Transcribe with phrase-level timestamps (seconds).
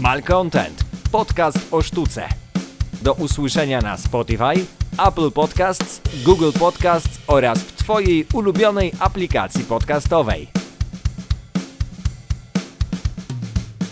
[0.00, 0.84] Malcontent.
[1.10, 2.28] Podcast o sztuce.
[3.02, 4.66] Do usłyszenia na Spotify,
[4.98, 10.53] Apple Podcasts, Google Podcasts oraz w Twojej ulubionej aplikacji podcastowej.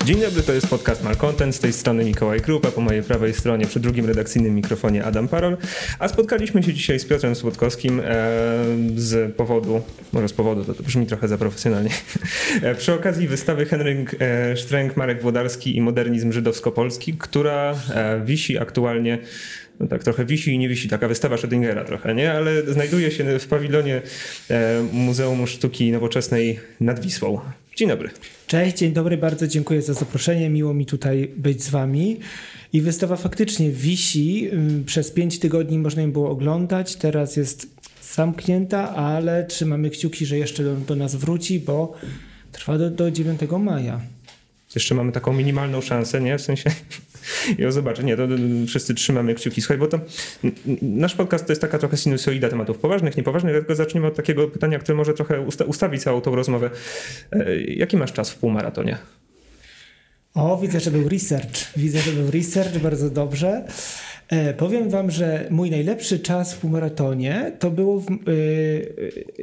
[0.04, 3.66] Dzień dobry, to jest podcast Malcontent, z tej strony Mikołaj Krupa, po mojej prawej stronie
[3.66, 5.56] przy drugim redakcyjnym mikrofonie Adam Parol,
[5.98, 8.04] a spotkaliśmy się dzisiaj z Piotrem Słodkowskim e,
[8.96, 11.90] z powodu, może z powodu, to, to brzmi trochę za profesjonalnie,
[12.62, 19.18] e, przy okazji wystawy Henryk e, Marek Włodarski i Modernizm Żydowsko-Polski, która e, wisi aktualnie
[19.80, 22.32] no tak trochę wisi i nie wisi, taka wystawa Schrödingera trochę, nie?
[22.32, 24.02] Ale znajduje się w pawilonie
[24.50, 27.40] e, Muzeum Sztuki Nowoczesnej nad Wisłą.
[27.76, 28.10] Dzień dobry.
[28.46, 30.50] Cześć, dzień dobry, bardzo dziękuję za zaproszenie.
[30.50, 32.16] Miło mi tutaj być z wami.
[32.72, 34.50] I wystawa faktycznie wisi.
[34.86, 36.96] Przez pięć tygodni można ją było oglądać.
[36.96, 37.66] Teraz jest
[38.14, 41.92] zamknięta, ale trzymamy kciuki, że jeszcze do, do nas wróci, bo
[42.52, 44.00] trwa do, do 9 maja.
[44.74, 46.38] Jeszcze mamy taką minimalną szansę, nie?
[46.38, 46.70] W sensie
[47.58, 48.22] ja zobaczę, nie, to
[48.66, 49.60] wszyscy trzymamy kciuki.
[49.60, 50.00] Słuchaj, bo to
[50.82, 54.78] nasz podcast to jest taka trochę sinusoida tematów poważnych, niepoważnych, tylko zaczniemy od takiego pytania,
[54.78, 56.70] które może trochę usta ustawić całą tą rozmowę.
[57.32, 58.98] E, jaki masz czas w półmaratonie?
[60.34, 61.76] O, widzę, że był research.
[61.76, 63.64] Widzę, że był research, bardzo dobrze.
[64.32, 68.12] E, powiem wam, że mój najlepszy czas w półmaratonie to było w e,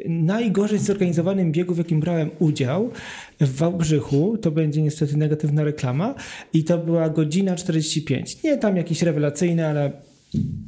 [0.09, 2.91] najgorzej zorganizowanym biegu, w jakim brałem udział
[3.39, 4.37] w Wałbrzychu.
[4.37, 6.15] To będzie niestety negatywna reklama.
[6.53, 8.43] I to była godzina 45.
[8.43, 9.91] Nie tam jakiś rewelacyjny, ale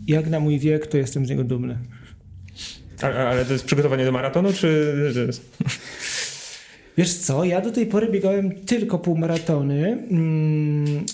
[0.08, 1.78] jak na mój wiek, to jestem z niego dumny.
[3.02, 4.94] Ale, ale to jest przygotowanie do maratonu, czy...
[6.98, 11.06] Wiesz co, ja do tej pory biegałem tylko półmaratony, mm,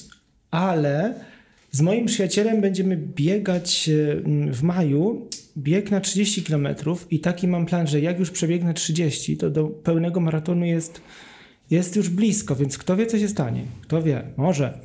[0.51, 1.13] ale
[1.77, 6.67] z moim przyjacielem będziemy biegać e, w maju bieg na 30 km
[7.11, 11.01] i taki mam plan, że jak już przebiegnę 30, to do pełnego maratonu jest,
[11.71, 13.61] jest już blisko, więc kto wie, co się stanie?
[13.81, 14.23] Kto wie?
[14.37, 14.79] Może.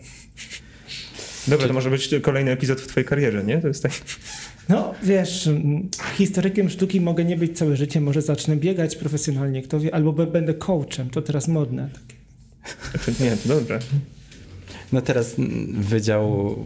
[1.49, 3.61] Dobra, to może być kolejny epizod w twojej karierze, nie?
[3.61, 3.93] To jest tak...
[4.69, 5.49] No, wiesz,
[6.15, 10.55] historykiem sztuki mogę nie być całe życie, może zacznę biegać profesjonalnie, kto wie, albo będę
[10.55, 11.91] coachem, to teraz modne.
[12.93, 13.25] Takie.
[13.25, 13.79] Nie, to dobrze.
[14.93, 15.35] No teraz
[15.69, 16.57] Wydział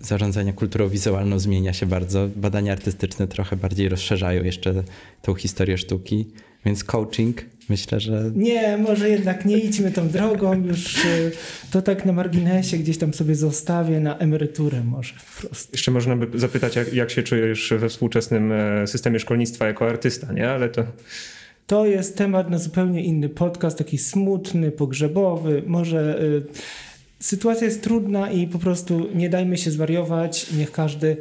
[0.00, 2.28] Zarządzania Kulturą Wizualną zmienia się bardzo.
[2.36, 4.82] Badania artystyczne trochę bardziej rozszerzają jeszcze
[5.22, 6.26] tą historię sztuki,
[6.64, 8.30] więc coaching myślę, że...
[8.34, 11.32] Nie, może jednak nie idźmy tą drogą, już y,
[11.70, 15.72] to tak na marginesie gdzieś tam sobie zostawię na emeryturę może po prostu.
[15.72, 20.32] Jeszcze można by zapytać, jak, jak się czujesz we współczesnym e, systemie szkolnictwa jako artysta,
[20.32, 20.50] nie?
[20.50, 20.84] Ale to...
[21.66, 26.20] To jest temat na zupełnie inny podcast, taki smutny, pogrzebowy, może...
[27.20, 30.52] Sytuacja jest trudna i po prostu nie dajmy się zwariować.
[30.52, 31.16] Niech każdy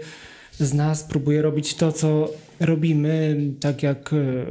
[0.59, 2.29] z nas próbuje robić to, co
[2.59, 4.45] robimy, tak jak e,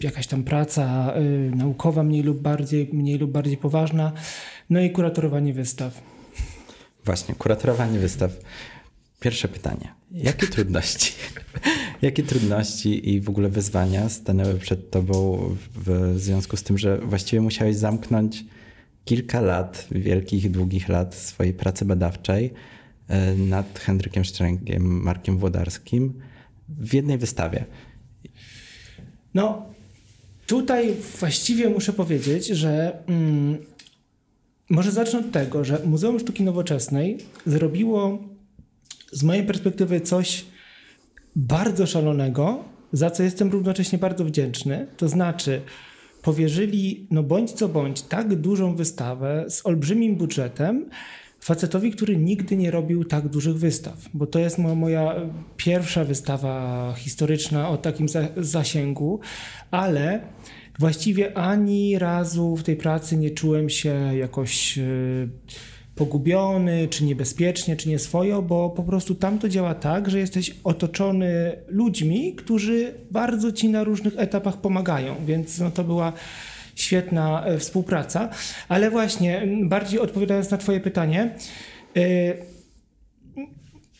[0.00, 1.20] jakaś tam praca e,
[1.56, 4.12] naukowa, mniej lub bardziej, mniej lub bardziej poważna,
[4.70, 6.02] no i kuratorowanie wystaw.
[7.04, 8.30] Właśnie, kuratorowanie wystaw.
[9.20, 9.94] Pierwsze pytanie.
[10.10, 11.12] Jakie trudności,
[12.02, 15.38] jakie trudności i w ogóle wyzwania stanęły przed tobą
[15.74, 18.44] w związku z tym, że właściwie musiałeś zamknąć
[19.08, 22.52] kilka lat, wielkich, długich lat swojej pracy badawczej
[23.08, 26.14] e, nad Henrykiem Szczęgiem, Markiem Włodarskim
[26.68, 27.64] w jednej wystawie.
[29.34, 29.66] No,
[30.46, 33.58] tutaj właściwie muszę powiedzieć, że mm,
[34.70, 38.18] może zacznę od tego, że Muzeum Sztuki Nowoczesnej zrobiło
[39.12, 40.44] z mojej perspektywy coś
[41.36, 44.86] bardzo szalonego, za co jestem równocześnie bardzo wdzięczny.
[44.96, 45.62] To znaczy,
[46.22, 50.90] powierzyli, no bądź co bądź, tak dużą wystawę z olbrzymim budżetem
[51.40, 55.14] facetowi, który nigdy nie robił tak dużych wystaw, bo to jest moja
[55.56, 59.20] pierwsza wystawa historyczna o takim zasięgu,
[59.70, 60.20] ale
[60.78, 64.82] właściwie ani razu w tej pracy nie czułem się jakoś e,
[65.98, 71.56] pogubiony, czy niebezpiecznie, czy nieswojo, bo po prostu tam to działa tak, że jesteś otoczony
[71.68, 76.12] ludźmi, którzy bardzo ci na różnych etapach pomagają, więc no to była
[76.74, 78.28] świetna e, współpraca.
[78.68, 81.34] Ale właśnie, bardziej odpowiadając na Twoje pytanie,
[81.94, 82.02] yy,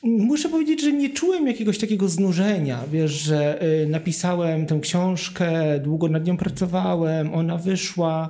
[0.02, 2.80] Muszę powiedzieć, że nie czułem jakiegoś takiego znużenia.
[2.92, 8.28] Wiesz, że y, napisałem tę książkę, długo nad nią pracowałem, ona wyszła.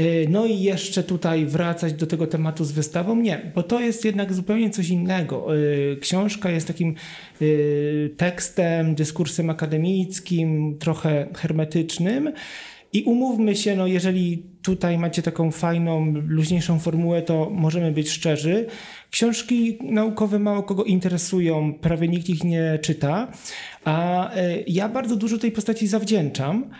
[0.00, 3.16] Y, no i jeszcze tutaj wracać do tego tematu z wystawą?
[3.16, 5.56] Nie, bo to jest jednak zupełnie coś innego.
[5.56, 6.94] Y, książka jest takim
[8.16, 12.32] tekstem, dyskursem akademickim, trochę hermetycznym.
[12.92, 18.66] I umówmy się, no jeżeli tutaj macie taką fajną, luźniejszą formułę, to możemy być szczerzy.
[19.10, 23.32] Książki naukowe mało kogo interesują, prawie nikt ich nie czyta,
[23.84, 24.30] a
[24.66, 26.70] ja bardzo dużo tej postaci zawdzięczam.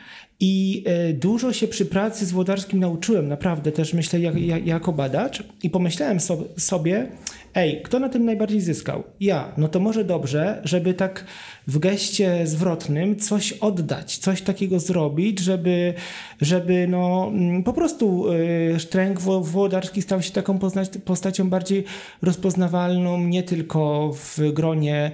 [0.44, 4.92] I e, dużo się przy pracy z Włodarskim nauczyłem, naprawdę też myślę jak, jak, jako
[4.92, 5.42] badacz.
[5.62, 7.06] I pomyślałem so, sobie,
[7.54, 9.02] ej, kto na tym najbardziej zyskał?
[9.20, 9.52] Ja.
[9.56, 11.24] No to może dobrze, żeby tak
[11.66, 15.94] w geście zwrotnym coś oddać, coś takiego zrobić, żeby,
[16.40, 20.58] żeby no, mm, po prostu y, Sztręk Włodarski stał się taką
[21.04, 21.84] postacią bardziej
[22.22, 25.10] rozpoznawalną nie tylko w gronie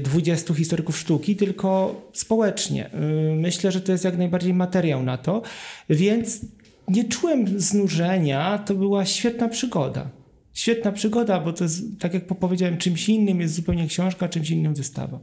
[0.00, 2.86] 20 y, historyków sztuki, tylko społecznie.
[2.86, 5.42] Y, myślę, że to jest jak najbardziej materiał na to,
[5.90, 6.40] więc
[6.88, 10.23] nie czułem znużenia, to była świetna przygoda.
[10.54, 14.74] Świetna przygoda, bo to jest, tak jak powiedziałem, czymś innym jest zupełnie książka, czymś innym
[14.74, 15.20] wystawa.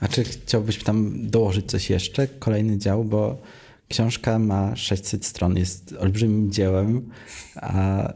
[0.00, 2.26] A czy chciałbyś tam dołożyć coś jeszcze?
[2.26, 3.42] Kolejny dział, bo
[3.88, 7.10] książka ma 600 stron, jest olbrzymim dziełem,
[7.56, 8.12] a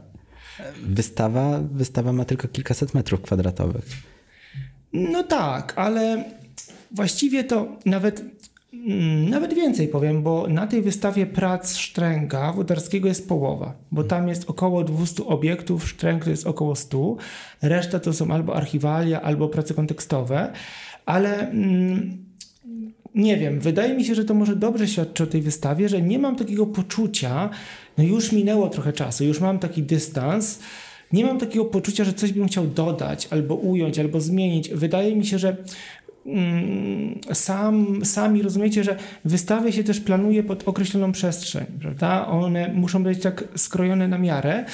[0.83, 3.85] wystawa, wystawa ma tylko kilkaset metrów kwadratowych.
[4.93, 6.23] No tak, ale
[6.91, 8.23] właściwie to nawet,
[9.29, 14.49] nawet więcej powiem, bo na tej wystawie prac Sztręga Wodarskiego jest połowa, bo tam jest
[14.49, 17.15] około 200 obiektów, Sztręg to jest około 100,
[17.61, 20.53] reszta to są albo archiwalia, albo prace kontekstowe.
[21.05, 22.25] Ale mm,
[23.15, 26.19] nie wiem, wydaje mi się, że to może dobrze świadczy o tej wystawie, że nie
[26.19, 27.49] mam takiego poczucia,
[27.97, 30.59] no już minęło trochę czasu, już mam taki dystans,
[31.13, 34.69] nie mam takiego poczucia, że coś bym chciał dodać, albo ująć, albo zmienić.
[34.69, 35.65] Wydaje mi się, że mm,
[37.33, 38.95] sam, sami rozumiecie, że
[39.25, 42.27] wystawy się też planuje pod określoną przestrzeń, prawda?
[42.27, 44.65] One muszą być tak skrojone na miarę.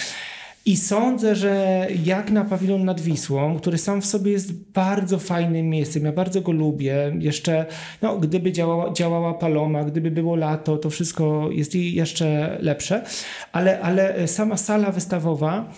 [0.67, 5.69] I sądzę, że jak na pawilon nad Wisłą, który sam w sobie jest bardzo fajnym
[5.69, 7.15] miejscem, ja bardzo go lubię.
[7.19, 7.65] Jeszcze,
[8.01, 13.03] no, gdyby działała, działała Paloma, gdyby było lato, to wszystko jest jeszcze lepsze.
[13.51, 15.71] Ale, ale sama sala wystawowa,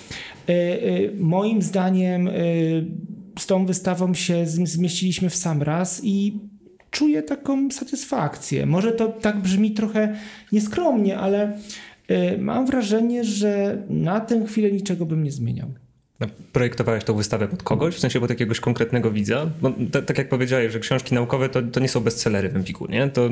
[0.50, 2.85] y, y, moim zdaniem, y,
[3.38, 6.39] z tą wystawą się zmieściliśmy w sam raz i
[6.92, 8.66] czuję taką satysfakcję.
[8.66, 10.16] Może to tak brzmi trochę
[10.51, 11.57] nieskromnie, ale
[12.12, 15.68] Y, mam wrażenie, że na tę chwilę niczego bym nie zmieniał.
[16.53, 19.49] Projektowałeś tą wystawę pod kogoś, w sensie pod jakiegoś konkretnego widza?
[19.61, 23.09] Bo tak jak powiedziałeś, że książki naukowe to, to nie są bestsellery w Empiku, nie?
[23.09, 23.29] To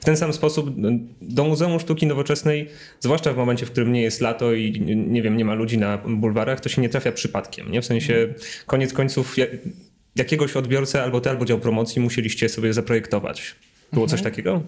[0.00, 0.70] w ten sam sposób
[1.22, 2.68] do Muzeum Sztuki Nowoczesnej,
[3.00, 5.98] zwłaszcza w momencie, w którym nie jest lato i nie wiem, nie ma ludzi na
[5.98, 7.82] bulwarach, to się nie trafia przypadkiem, nie?
[7.82, 8.34] W sensie
[8.66, 9.36] koniec końców
[10.16, 13.54] jakiegoś odbiorcę albo ty, albo dział promocji musieliście sobie zaprojektować.
[13.92, 14.32] Było coś mhm.
[14.32, 14.62] takiego?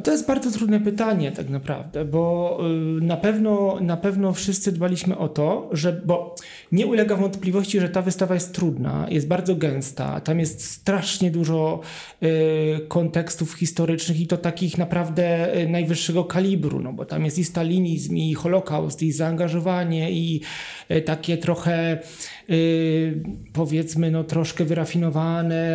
[0.00, 2.58] To jest bardzo trudne pytanie tak naprawdę, bo
[2.98, 6.34] y, na pewno, na pewno wszyscy dbaliśmy o to, że, bo
[6.72, 11.80] nie ulega wątpliwości, że ta wystawa jest trudna, jest bardzo gęsta, tam jest strasznie dużo
[12.22, 17.44] y, kontekstów historycznych i to takich naprawdę y, najwyższego kalibru, no bo tam jest i
[17.44, 20.40] stalinizm, i holokaust, i zaangażowanie, i
[21.04, 21.98] takie trochę
[23.52, 25.68] powiedzmy no troszkę wyrafinowane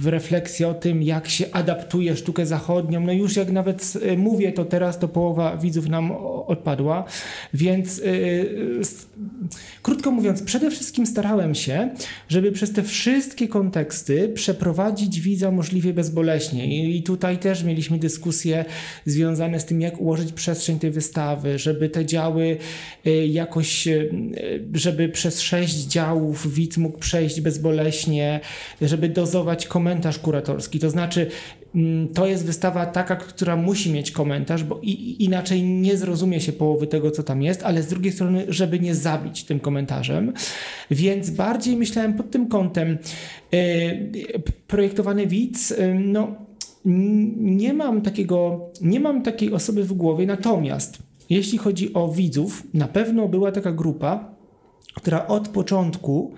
[0.00, 3.00] w refleksji o tym, jak się adaptuje sztukę zachodnią zachodnią.
[3.00, 6.12] No już jak nawet y, mówię to teraz, to połowa widzów nam
[6.46, 7.04] odpadła.
[7.54, 8.80] Więc yy,
[9.82, 11.90] krótko mówiąc, przede wszystkim starałem się,
[12.28, 16.90] żeby przez te wszystkie konteksty przeprowadzić widza możliwie bezboleśnie.
[16.96, 18.64] I, tutaj też mieliśmy dyskusje
[19.06, 22.56] związane z tym, jak ułożyć przestrzeń tej wystawy, żeby te działy
[23.04, 23.88] yy, jakoś,
[24.74, 28.40] żeby przez sześć działów widz mógł przejść bezboleśnie,
[28.82, 30.78] żeby dozować komentarz kuratorski.
[30.78, 31.30] To znaczy,
[32.14, 34.80] to jest wystawa taka, która musi mieć komentarz, bo
[35.18, 38.94] inaczej nie zrozumie się połowy tego, co tam jest, ale z drugiej strony, żeby nie
[38.94, 40.32] zabić tym komentarzem.
[40.90, 42.98] Więc bardziej myślałem pod tym kątem.
[43.52, 46.34] Yy, projektowany widz, yy, no
[47.36, 50.98] nie mam takiego, nie mam takiej osoby w głowie, natomiast
[51.30, 54.34] jeśli chodzi o widzów, na pewno była taka grupa,
[54.94, 56.34] która od początku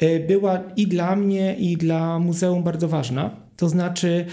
[0.00, 3.44] yy, była i dla mnie, i dla muzeum bardzo ważna.
[3.56, 4.26] To znaczy,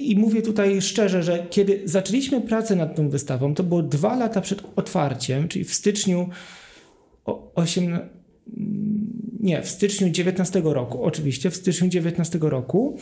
[0.00, 4.40] I mówię tutaj szczerze, że kiedy zaczęliśmy pracę nad tą wystawą, to było dwa lata
[4.40, 6.28] przed otwarciem, czyli w styczniu
[7.54, 7.98] 8,
[9.42, 12.96] nie, w styczniu 19 roku, oczywiście, w styczniu 19 roku,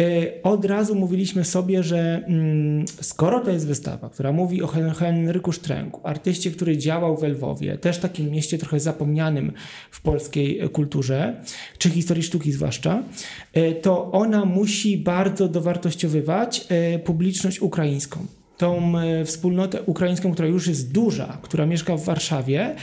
[0.00, 5.52] e, od razu mówiliśmy sobie, że mm, skoro to jest wystawa, która mówi o Henryku
[5.52, 9.52] Sztręku, artyście, który działał w Lwowie, też takim mieście trochę zapomnianym
[9.90, 11.42] w polskiej kulturze,
[11.78, 13.02] czy historii sztuki zwłaszcza,
[13.52, 18.26] e, to ona musi bardzo dowartościowywać e, publiczność ukraińską.
[18.56, 22.76] tą e, wspólnotę ukraińską, która już jest duża, która mieszka w Warszawie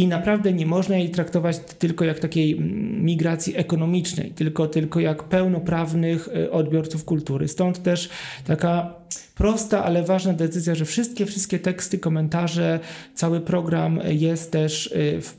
[0.00, 2.60] i naprawdę nie można jej traktować tylko jak takiej
[3.00, 7.48] migracji ekonomicznej, tylko, tylko jak pełnoprawnych e, odbiorców kultury.
[7.48, 8.08] Stąd też
[8.44, 8.94] taka
[9.34, 12.80] prosta, ale ważna decyzja, że wszystkie, wszystkie teksty, komentarze,
[13.14, 15.34] cały program jest też w,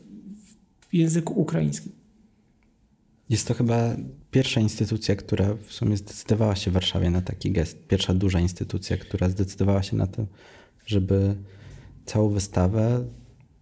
[0.90, 1.92] w języku ukraińskim.
[3.30, 3.96] Jest to chyba
[4.32, 7.88] pierwsza instytucja, która w sumie zdecydowała się w Warszawie na taki gest.
[7.88, 10.26] Pierwsza duża instytucja, która zdecydowała się na to,
[10.86, 11.36] żeby
[12.06, 13.06] całą wystawę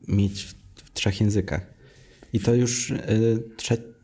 [0.07, 0.58] mieć w,
[0.89, 1.73] w trzech językach.
[2.33, 3.43] I to już y,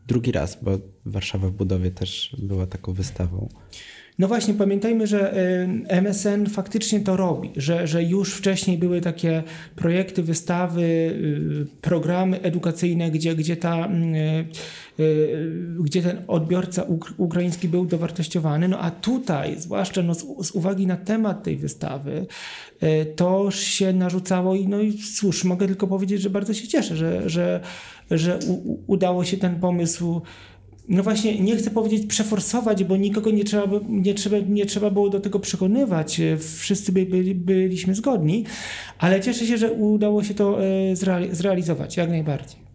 [0.08, 3.50] drugi raz, bo Warszawa w budowie też była taką wystawą.
[4.19, 9.43] No właśnie, pamiętajmy, że y, MSN faktycznie to robi, że, że już wcześniej były takie
[9.75, 13.89] projekty, wystawy, y, programy edukacyjne, gdzie, gdzie, ta,
[15.00, 15.45] y,
[15.79, 16.86] gdzie ten odbiorca
[17.17, 18.67] ukraiński był dowartościowany.
[18.67, 22.25] No a tutaj, zwłaszcza no, z, z uwagi na temat tej wystawy,
[23.15, 27.29] to się narzucało i no i cóż, mogę tylko powiedzieć, że bardzo się cieszę, że,
[27.29, 27.62] że,
[28.12, 30.22] że u, udało się ten pomysł
[30.89, 35.10] no właśnie, nie chcę powiedzieć przeforsować, bo nikogo nie trzeba, nie trzeba, nie trzeba było
[35.10, 36.22] do tego przekonywać.
[36.60, 38.46] Wszyscy by, byli, byliśmy zgodni,
[39.00, 40.96] ale cieszę się, że udało się to e,
[41.32, 42.65] zrealizować, jak najbardziej.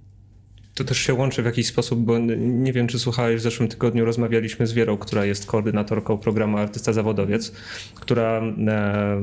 [0.74, 4.04] To też się łączy w jakiś sposób, bo nie wiem, czy słuchałeś, w zeszłym tygodniu
[4.04, 7.52] rozmawialiśmy z Wierą, która jest koordynatorką programu Artysta Zawodowiec,
[7.94, 9.20] która e,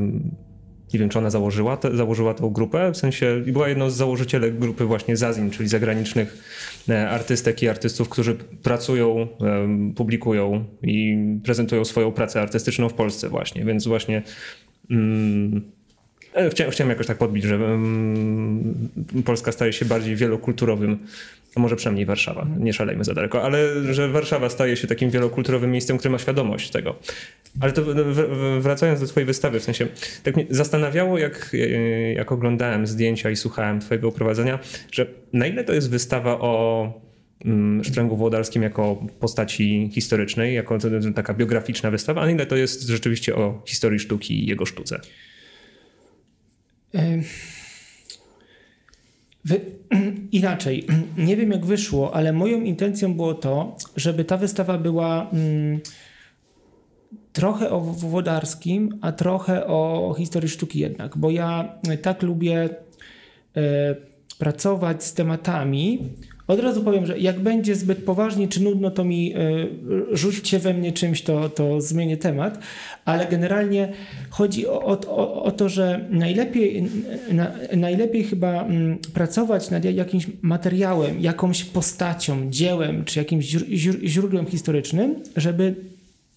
[0.93, 4.59] nie wiem, czy ona założyła, te, założyła tą grupę, w sensie była jedną z założycielek
[4.59, 6.37] grupy właśnie Zazim, czyli zagranicznych
[6.89, 9.27] e, artystek i artystów, którzy pracują,
[9.95, 14.23] publikują i prezentują swoją pracę artystyczną w Polsce właśnie, więc właśnie
[14.91, 15.61] mm,
[16.35, 18.89] e, chciałem, chciałem jakoś tak podbić, że mm,
[19.25, 20.99] Polska staje się bardziej wielokulturowym
[21.57, 25.71] a może przynajmniej Warszawa, nie szalejmy za daleko, ale że Warszawa staje się takim wielokulturowym
[25.71, 26.95] miejscem, które ma świadomość tego.
[27.59, 27.81] Ale to
[28.59, 29.87] wracając do twojej wystawy, w sensie
[30.23, 31.55] tak mnie zastanawiało, jak,
[32.15, 34.59] jak oglądałem zdjęcia i słuchałem twojego uprowadzenia,
[34.91, 36.93] że na ile to jest wystawa o
[37.45, 40.77] mm, Sztręgu Włodarskim jako postaci historycznej, jako
[41.15, 44.99] taka biograficzna wystawa, a na ile to jest rzeczywiście o historii sztuki i jego sztuce?
[50.31, 55.79] Inaczej, nie wiem jak wyszło, ale moją intencją było to, żeby ta wystawa była mm,
[57.33, 62.69] trochę o Włodarskim, a trochę o historii sztuki jednak, bo ja tak lubię
[63.57, 63.95] e,
[64.39, 66.09] pracować z tematami,
[66.47, 70.73] od razu powiem, że jak będzie zbyt poważnie czy nudno, to mi y, rzućcie we
[70.73, 72.59] mnie czymś, to, to zmienię temat,
[73.05, 73.93] ale generalnie
[74.29, 76.89] chodzi o, o, o to, że najlepiej,
[77.31, 83.45] na, najlepiej chyba m, mm, pracować nad jakimś materiałem, jakąś postacią, dziełem czy jakimś
[84.03, 85.75] źródłem historycznym, żeby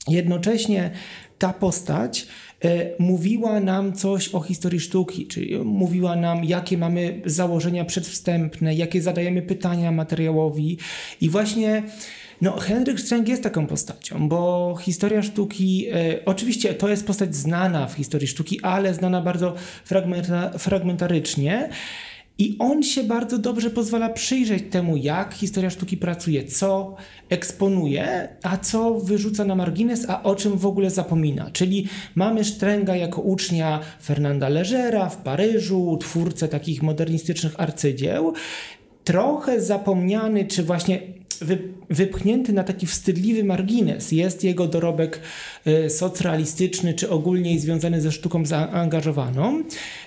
[0.09, 0.91] jednocześnie
[1.39, 2.27] ta postać
[2.99, 9.43] mówiła nam coś o historii sztuki, czyli mówiła nam, jakie mamy założenia przedwstępne, jakie zadajemy
[9.43, 10.79] pytania materiałowi.
[11.21, 11.83] I właśnie
[12.41, 17.87] no, Henryk Stręg jest taką postacią, bo historia sztuki, e, oczywiście to jest postać znana
[17.87, 21.69] w historii sztuki, ale znana bardzo fragmenta, fragmentarycznie.
[22.41, 26.97] I on się bardzo dobrze pozwala przyjrzeć temu, jak historia sztuki pracuje, co
[27.29, 31.51] eksponuje, a co wyrzuca na margines, a o czym w ogóle zapomina.
[31.51, 38.33] Czyli mamy Sztręga jako ucznia Fernanda Legera w Paryżu, twórcę takich modernistycznych arcydzieł,
[39.05, 41.20] trochę zapomniany, czy właśnie
[41.91, 44.13] wypchnięty na taki wstydliwy margines.
[44.13, 45.21] Jest jego dorobek
[45.67, 49.63] y, socrealistyczny, czy ogólnie związany ze sztuką zaangażowaną.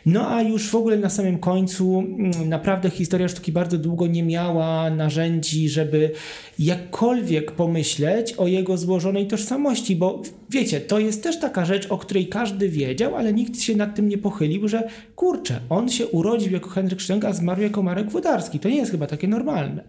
[0.05, 4.23] No a już w ogóle na samym końcu mm, naprawdę historia sztuki bardzo długo nie
[4.23, 6.11] miała narzędzi, żeby
[6.59, 12.27] jakkolwiek pomyśleć o jego złożonej tożsamości, bo wiecie, to jest też taka rzecz, o której
[12.27, 16.69] każdy wiedział, ale nikt się nad tym nie pochylił, że kurczę, on się urodził jako
[16.69, 18.59] Henryk Szczęk, a zmarł jako Marek Wodarski.
[18.59, 19.83] To nie jest chyba takie normalne.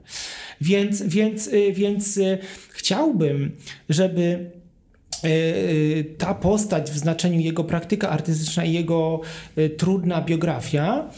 [0.60, 2.38] Więc, więc, y, więc y,
[2.70, 3.56] chciałbym,
[3.88, 4.50] żeby
[5.24, 9.20] y, ta postać w znaczeniu jego praktyka artystyczna i jego
[9.76, 11.08] trudna biografia,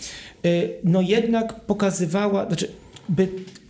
[0.85, 2.69] no jednak pokazywała, znaczy,
[3.09, 3.29] by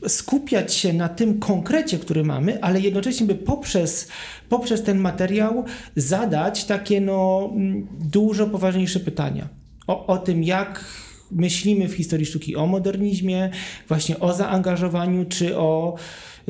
[0.09, 4.09] skupiać się na tym konkrecie, który mamy, ale jednocześnie by poprzez,
[4.49, 5.65] poprzez ten materiał
[5.97, 9.49] zadać takie no, mm, dużo poważniejsze pytania
[9.87, 10.85] o, o tym, jak
[11.31, 13.51] myślimy w historii sztuki o modernizmie,
[13.89, 15.97] właśnie o zaangażowaniu, czy o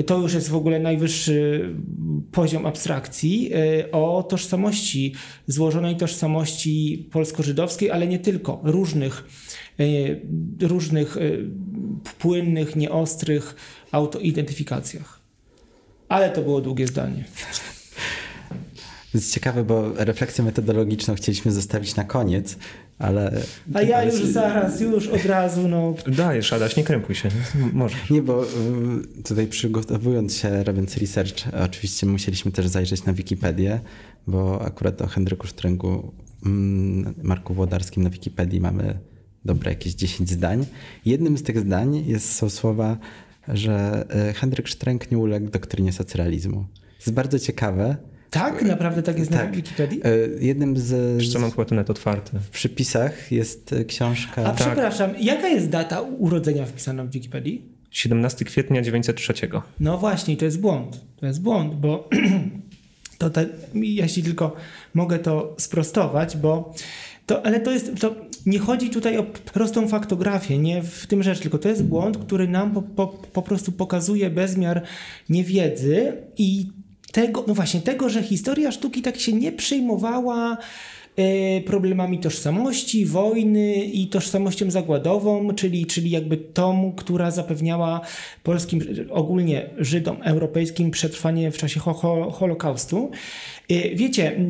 [0.06, 1.71] to już jest w ogóle najwyższy
[2.33, 5.14] poziom abstrakcji, e, o tożsamości,
[5.47, 9.25] złożonej tożsamości polsko-żydowskiej, ale nie tylko, różnych,
[9.80, 11.21] e, różnych e,
[12.18, 13.56] płynnych, nieostrych
[13.92, 15.21] autoidentyfikacjach.
[16.09, 17.25] Ale to było długie zdanie.
[19.14, 22.59] jest ciekawe, bo refleksję metodologiczną chcieliśmy zostawić na koniec,
[22.99, 23.43] ale...
[23.75, 25.95] A ja ale już zaraz, już od razu, no.
[26.07, 27.29] Dajesz, Adaś, nie krępuj się.
[27.29, 27.67] Nie?
[27.73, 28.11] Możesz.
[28.11, 33.81] Nie, bo y, tutaj przygotowując się, robiąc research, oczywiście musieliśmy też zajrzeć na Wikipedię,
[34.26, 36.12] bo akurat o Henryku Sztręgu,
[36.47, 38.99] mm, Marku Włodarskim na Wikipedii mamy
[39.45, 40.67] dobre jakieś 10 zdań.
[41.05, 42.99] Jednym z tych zdań jest, są słowa,
[43.49, 46.67] że y, Henryk Sztręg nie uległ doktrynie socrealizmu.
[46.75, 47.97] To jest bardzo ciekawe.
[48.40, 49.57] Tak, naprawdę tak jest na Tak.
[49.57, 50.00] Wikipedii?
[50.07, 52.40] Y, Jednym z, Wiesz co, mam chyba net otwarte.
[52.40, 54.45] w przypisach jest y, książka...
[54.45, 57.64] A przepraszam, jaka jest data urodzenia wpisana w Wikipedii?
[57.90, 59.35] 17 kwietnia 903.
[59.81, 61.00] No właśnie, to jest błąd.
[61.16, 62.09] To jest błąd, bo
[63.19, 64.57] to te, jeśli tylko
[64.95, 66.75] mogę to sprostować, bo
[67.26, 68.14] to, ale to jest, to
[68.47, 72.49] nie chodzi tutaj o prostą faktografię, nie w tym rzecz, tylko to jest błąd, który
[72.49, 74.83] nam po, po, po prostu pokazuje bezmiar
[75.28, 76.66] niewiedzy i
[77.17, 80.57] tego, no właśnie tego, że historia sztuki tak się nie przejmowała e,
[81.67, 88.01] problemami tożsamości, wojny i tożsamością zagładową, czyli, czyli jakby tą, która zapewniała
[88.43, 88.81] polskim,
[89.11, 93.11] ogólnie Żydom europejskim przetrwanie w czasie ho, ho, Holokaustu.
[93.69, 94.41] E, Wiecie, e,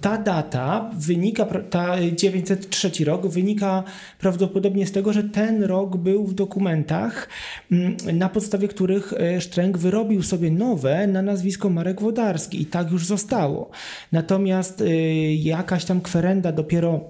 [0.00, 3.84] ta data wynika, ta 903 rok wynika
[4.20, 7.28] prawdopodobnie z tego, że ten rok był w dokumentach,
[7.72, 12.90] mm, na podstawie których e, Sztręg wyrobił sobie nowe na nazwisko Marek Wodarski i tak
[12.90, 13.70] już zostało.
[14.12, 14.84] Natomiast e,
[15.34, 17.00] jakaś tam kwerenda dopiero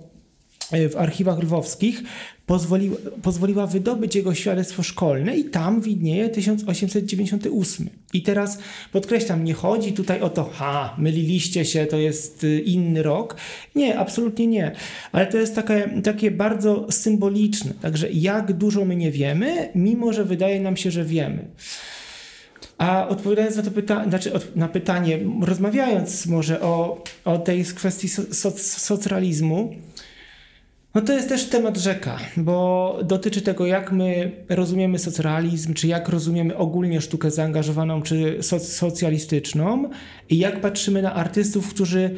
[0.72, 2.02] e, w archiwach lwowskich
[2.46, 7.88] pozwoliła, pozwoliła wydobyć jego świadectwo szkolne i tam widnieje 1898.
[8.12, 8.58] I teraz
[8.92, 13.36] podkreślam, nie chodzi tutaj o to, ha, myliliście się, to jest y, inny rok.
[13.74, 14.72] Nie, absolutnie nie.
[15.12, 17.72] Ale to jest takie, takie bardzo symboliczne.
[17.82, 21.48] Także jak dużo my nie wiemy, mimo że wydaje nam się, że wiemy.
[22.78, 28.22] A odpowiadając na to pytanie, znaczy na pytanie, rozmawiając może o, o tej kwestii so,
[28.34, 29.74] soc, socrealizmu,
[30.94, 36.08] no to jest też temat rzeka, bo dotyczy tego, jak my rozumiemy socrealizm, czy jak
[36.08, 39.90] rozumiemy ogólnie sztukę zaangażowaną, czy soc socjalistyczną
[40.28, 42.14] i jak patrzymy na artystów, którzy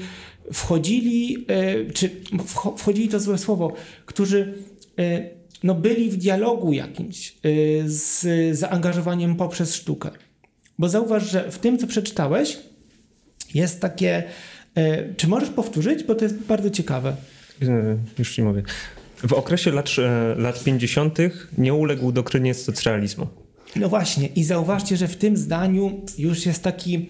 [0.53, 3.73] wchodzili, e, czy wcho- wchodzili to złe słowo,
[4.07, 4.55] którzy
[4.99, 5.31] e,
[5.63, 7.33] no byli w dialogu jakimś e,
[7.85, 8.27] z
[8.59, 10.11] zaangażowaniem poprzez sztukę.
[10.79, 12.59] Bo zauważ, że w tym, co przeczytałeś,
[13.55, 14.23] jest takie.
[14.75, 16.05] e, Czy możesz powtórzyć?
[16.05, 17.17] Bo to jest bardzo ciekawe.
[18.19, 18.63] Już ci mówię.
[19.29, 21.19] W okresie lat, e, lat 50.
[21.59, 23.27] nie uległ doktrynie socrealizmu.
[23.77, 27.09] No właśnie, i zauważcie, że w tym zdaniu już jest taki.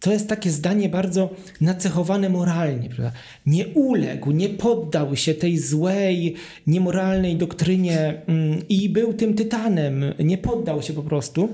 [0.00, 2.88] To jest takie zdanie bardzo nacechowane moralnie.
[2.88, 3.12] Prawda?
[3.46, 6.34] Nie uległ, nie poddał się tej złej,
[6.66, 10.04] niemoralnej doktrynie mm, i był tym tytanem.
[10.18, 11.48] Nie poddał się po prostu.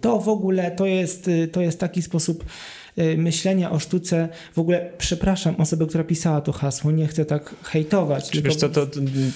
[0.00, 2.44] To w ogóle to jest, y, to jest taki sposób
[2.98, 4.28] y, myślenia o sztuce.
[4.54, 8.30] W ogóle przepraszam osobę, która pisała to hasło, nie chcę tak hejtować.
[8.30, 8.86] Czy wiesz co, to,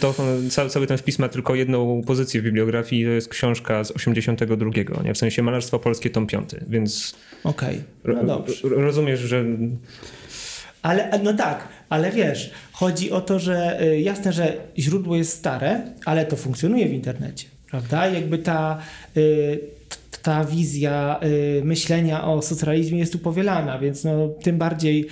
[0.01, 0.15] to,
[0.51, 5.03] cały, cały ten wpis ma tylko jedną pozycję w bibliografii, to jest książka z 82,
[5.05, 5.15] nie?
[5.15, 7.15] w sensie Malarstwo Polskie, tom 5, więc
[7.45, 8.69] Okej, ro, no dobrze.
[8.69, 9.45] ro- rozumiesz, że
[10.83, 15.83] Ale no tak, ale wiesz, chodzi o to, że y, jasne, że źródło jest stare,
[16.05, 18.07] ale to funkcjonuje w internecie, prawda?
[18.07, 18.79] Jakby ta,
[19.17, 19.61] y,
[20.25, 21.21] ta wizja
[21.59, 25.07] y, myślenia o socrealizmie jest tu powielana, więc no tym bardziej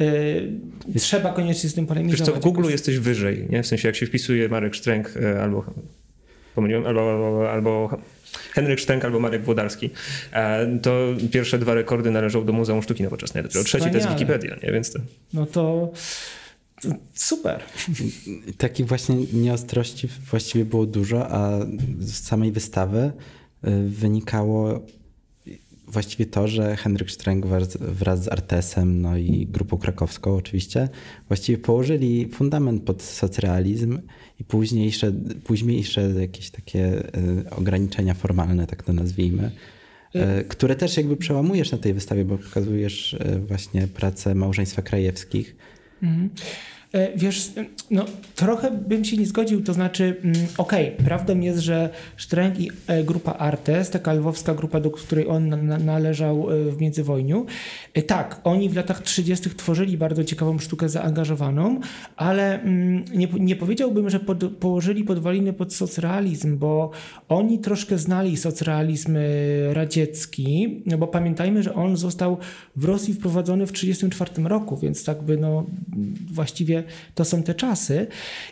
[0.00, 2.34] y, trzeba koniecznie z tym wiesz polemizować.
[2.34, 3.62] co, w Google jesteś wyżej, nie?
[3.62, 5.64] w sensie jak się wpisuje Marek Sztręk e, albo
[6.54, 7.98] pomyliłem, albo, albo, albo
[8.52, 9.90] Henryk Sztręk albo Marek Włodarski,
[10.32, 14.08] e, to pierwsze dwa rekordy należą do Muzeum Sztuki Nowoczesnej, dopiero trzeci to jest.
[14.08, 14.72] Wikipedia, nie?
[14.72, 14.98] więc to...
[15.32, 15.92] No to,
[17.14, 17.60] super.
[18.58, 21.58] Takich właśnie nieostrości właściwie było dużo, a
[21.98, 23.12] z samej wystawy y,
[23.86, 24.80] wynikało
[25.90, 27.46] właściwie to, że Henryk Sztręg
[27.80, 30.88] wraz, z Artesem, no i grupą krakowską oczywiście,
[31.28, 33.98] właściwie położyli fundament pod socrealizm
[34.40, 35.12] i późniejsze,
[35.44, 39.50] późniejsze jakieś takie y, ograniczenia formalne, tak to nazwijmy,
[40.14, 45.56] y, które też jakby przełamujesz na tej wystawie, bo pokazujesz y, właśnie pracę małżeństwa krajewskich.
[46.02, 46.28] E,
[47.16, 47.52] Wiesz,
[47.90, 48.04] no
[48.36, 53.04] trochę bym się nie zgodził, to znaczy, mm, okej, prawdą jest, że Sztręg i e,
[53.04, 57.46] grupa Artes, taka lwowska grupa, do której on na, na, należał e, w międzywojniu,
[57.94, 59.50] e, tak, oni w latach 30.
[59.50, 61.80] tworzyli bardzo ciekawą sztukę zaangażowaną,
[62.16, 66.90] ale mm, nie, nie powiedziałbym, że pod, położyli podwaliny pod socrealizm, bo
[67.28, 69.20] oni troszkę znali socrealizm e,
[69.74, 72.38] radziecki, no bo pamiętajmy, że on został
[72.76, 75.66] w Rosji wprowadzony w 1934 roku, więc tak by no
[76.32, 76.79] właściwie
[77.14, 78.06] to są te czasy.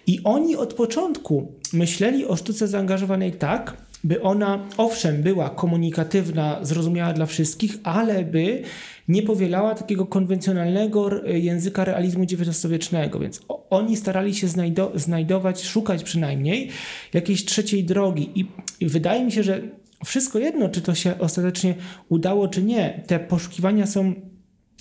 [0.07, 7.13] I oni od początku myśleli o sztuce zaangażowanej tak, by ona, owszem, była komunikatywna, zrozumiała
[7.13, 8.63] dla wszystkich, ale by
[9.09, 13.19] nie powielała takiego konwencjonalnego języka realizmu XIX-wiecznego.
[13.19, 16.69] Więc oni starali się znajdo znajdować, szukać przynajmniej
[17.15, 18.31] jakiejś trzeciej drogi.
[18.41, 18.47] I,
[18.81, 19.63] I wydaje mi się, że
[20.05, 21.75] wszystko jedno, czy to się ostatecznie
[22.09, 24.15] udało, czy nie, te poszukiwania są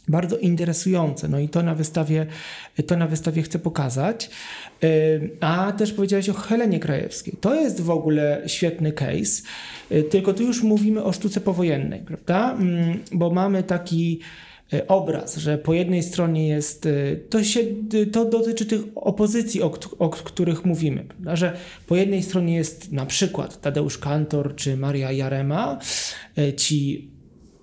[0.08, 1.28] bardzo interesujące.
[1.28, 2.26] No i to na wystawie,
[2.88, 4.30] to na wystawie chcę pokazać.
[5.40, 7.34] A też powiedziałeś o Helenie Krajewskiej.
[7.42, 9.44] To jest w ogóle świetny case,
[10.10, 12.54] tylko tu już mówimy o sztuce powojennej, prawda?
[12.54, 14.20] Mm, bo mamy taki
[14.74, 17.60] e, obraz, że po jednej stronie jest, e, to, się,
[18.12, 21.36] to dotyczy tych opozycji, o, o których mówimy, prawda?
[21.36, 25.80] że po jednej stronie jest na przykład Tadeusz Kantor czy Maria Jarema,
[26.58, 27.17] ci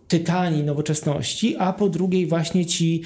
[0.09, 3.03] tytani nowoczesności, a po drugiej właśnie ci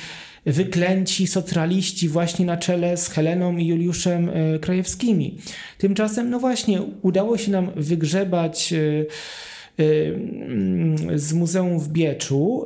[0.47, 5.39] wyklęci socjaliści właśnie na czele z Heleną i Juliuszem e, Krajewskimi.
[5.79, 9.85] Tymczasem, no właśnie, udało się nam wygrzebać e, e,
[11.19, 12.65] z Muzeum w Bieczu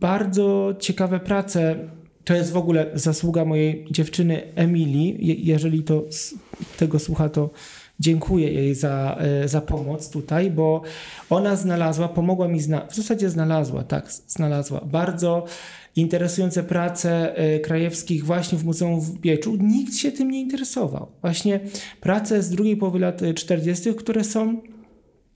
[0.00, 1.76] bardzo ciekawe prace.
[2.24, 5.18] To jest w ogóle zasługa mojej dziewczyny Emilii.
[5.46, 6.04] Jeżeli to
[6.76, 7.50] tego słucha, to
[8.02, 10.82] dziękuję jej za, e, za pomoc tutaj, bo
[11.30, 15.44] ona znalazła, pomogła mi, zna, w zasadzie znalazła, tak, znalazła bardzo
[15.96, 19.56] interesujące prace e, krajewskich właśnie w Muzeum w Bieczu.
[19.60, 21.06] Nikt się tym nie interesował.
[21.20, 21.60] Właśnie
[22.00, 24.60] prace z drugiej połowy lat 40., które są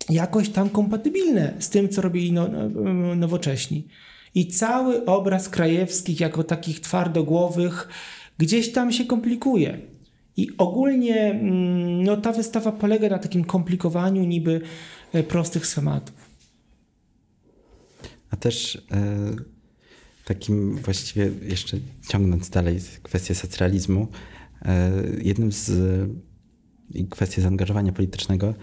[0.08, 3.88] jakoś tam kompatybilne z tym, co robili no, no, nowocześni.
[4.34, 7.88] I cały obraz krajewskich jako takich twardogłowych
[8.38, 9.95] gdzieś tam się komplikuje.
[10.36, 14.60] I ogólnie mm, no, ta wystawa polega na takim komplikowaniu niby
[15.12, 16.36] e, prostych schematów.
[18.30, 19.36] A też e,
[20.24, 21.76] takim właściwie jeszcze
[22.08, 24.08] ciągnąc dalej kwestię socjalizmu,
[24.62, 25.70] e, jednym z
[26.94, 28.54] i kwestię zaangażowania politycznego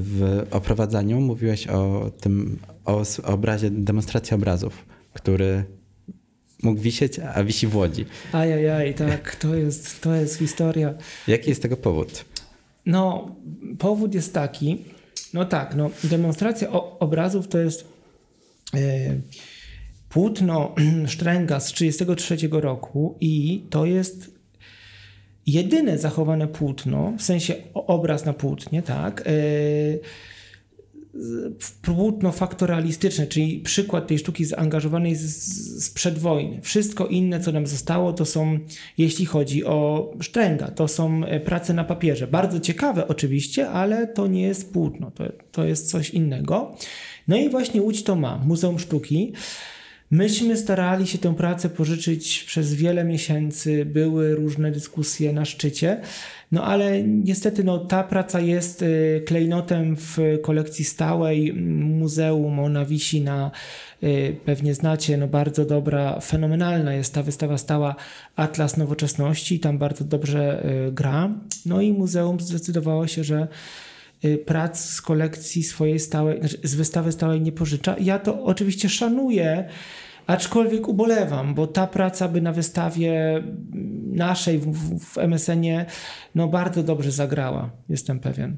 [0.00, 5.64] w oprowadzaniu mówiłeś o tym, o obrazie, demonstracji obrazów, który
[6.62, 8.04] mógł wisieć, a wisi w Łodzi.
[8.32, 10.94] Ajajaj, tak, to jest, to jest historia.
[11.28, 12.24] Jaki jest tego powód?
[12.86, 13.36] No,
[13.78, 14.84] powód jest taki,
[15.34, 17.88] no tak, no, demonstracja obrazów to jest
[18.74, 18.78] e,
[20.08, 20.74] płótno
[21.06, 24.38] Sztręga z 1933 roku i to jest
[25.46, 29.32] jedyne zachowane płótno, w sensie obraz na płótnie, tak, e,
[31.82, 36.60] płótno faktoralistyczne, czyli przykład tej sztuki zaangażowanej z, sprzed wojny.
[36.62, 38.58] Wszystko inne, co nam zostało, to są,
[38.98, 42.26] jeśli chodzi o Sztręga, to są e, prace na papierze.
[42.26, 46.76] Bardzo ciekawe oczywiście, ale to nie jest płótno, to, to jest coś innego.
[47.28, 49.32] No i właśnie Łódź to ma, Muzeum Sztuki.
[50.10, 56.00] Myśmy starali się tę pracę pożyczyć przez wiele miesięcy, były różne dyskusje na szczycie,
[56.52, 61.52] no ale niestety no, ta praca jest y, klejnotem w kolekcji stałej.
[61.54, 63.50] Muzeum, ona wisi na,
[64.02, 67.94] y, pewnie znacie, no bardzo dobra, fenomenalna jest ta wystawa stała
[68.36, 71.30] Atlas Nowoczesności, tam bardzo dobrze y, gra,
[71.66, 73.48] no i muzeum zdecydowało się, że
[74.46, 77.96] prac z kolekcji swojej stałej, znaczy z wystawy stałej nie pożycza.
[78.00, 79.68] Ja to oczywiście szanuję,
[80.28, 83.42] Aczkolwiek ubolewam, bo ta praca by na wystawie
[84.06, 85.86] naszej w, w MSN-ie
[86.34, 88.56] no bardzo dobrze zagrała, jestem pewien.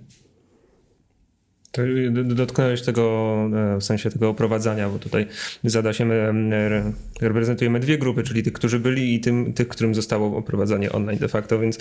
[1.73, 1.83] To
[2.25, 3.37] dotknąłeś tego,
[3.75, 5.27] e, w sensie tego oprowadzania, bo tutaj
[5.65, 6.09] zada się,
[7.21, 11.29] reprezentujemy dwie grupy, czyli tych, którzy byli i tym, tych, którym zostało oprowadzanie online de
[11.29, 11.79] facto, więc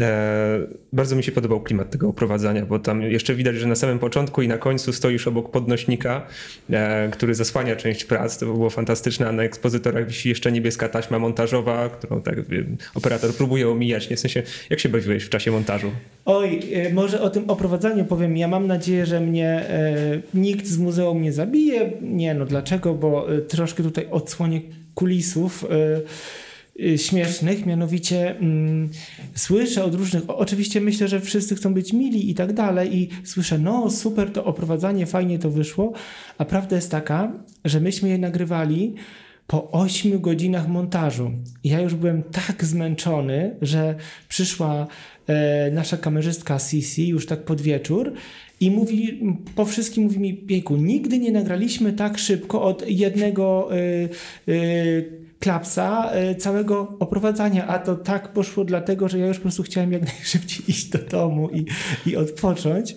[0.00, 0.58] e,
[0.92, 4.42] bardzo mi się podobał klimat tego oprowadzania, bo tam jeszcze widać, że na samym początku
[4.42, 6.26] i na końcu stoisz obok podnośnika,
[6.70, 11.18] e, który zasłania część prac, to było fantastyczne, a na ekspozytorach wisi jeszcze niebieska taśma
[11.18, 12.36] montażowa, którą tak
[12.94, 14.16] operator próbuje omijać, nie?
[14.16, 15.90] w sensie, jak się bawiłeś w czasie montażu?
[16.24, 20.78] Oj, e, może o tym oprowadzaniu powiem, ja mam nadzieję, że mnie e, nikt z
[20.78, 21.92] muzeum nie zabije.
[22.02, 22.94] Nie, no dlaczego?
[22.94, 24.60] Bo e, troszkę tutaj odsłonię
[24.94, 28.90] kulisów e, śmiesznych, mianowicie mm,
[29.34, 33.58] słyszę od różnych, oczywiście myślę, że wszyscy chcą być mili i tak dalej i słyszę,
[33.58, 35.92] no super to oprowadzanie, fajnie to wyszło,
[36.38, 37.32] a prawda jest taka,
[37.64, 38.94] że myśmy je nagrywali
[39.46, 41.30] po 8 godzinach montażu.
[41.64, 43.94] Ja już byłem tak zmęczony, że
[44.28, 44.86] przyszła
[45.72, 48.12] nasza kamerzystka Sisi już tak pod wieczór
[48.60, 49.20] i mówi,
[49.54, 54.08] po wszystkim mówi mi, Bieku, nigdy nie nagraliśmy tak szybko od jednego y,
[54.48, 59.62] y, klapsa y, całego oprowadzania, a to tak poszło dlatego, że ja już po prostu
[59.62, 61.64] chciałem jak najszybciej iść do domu i,
[62.10, 62.94] i odpocząć,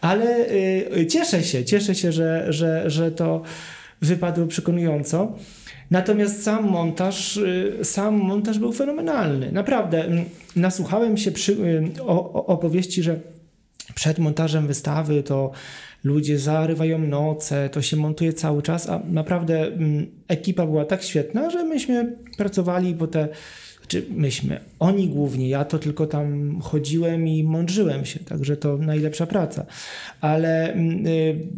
[0.00, 0.46] ale
[1.08, 3.42] cieszę się, cieszę się, że, że, że to
[4.02, 5.34] wypadło przekonująco.
[5.90, 7.40] Natomiast sam montaż,
[7.82, 9.52] sam montaż był fenomenalny.
[9.52, 10.08] Naprawdę,
[10.56, 11.56] nasłuchałem się przy,
[12.00, 13.20] o, o opowieści, że
[13.94, 15.50] przed montażem wystawy to
[16.04, 21.50] ludzie zarywają noce, to się montuje cały czas, a naprawdę mm, ekipa była tak świetna,
[21.50, 23.28] że myśmy pracowali, bo te
[23.84, 29.26] znaczy myśmy, oni głównie, ja to tylko tam chodziłem i mądrzyłem się, także to najlepsza
[29.26, 29.66] praca.
[30.20, 31.48] Ale y,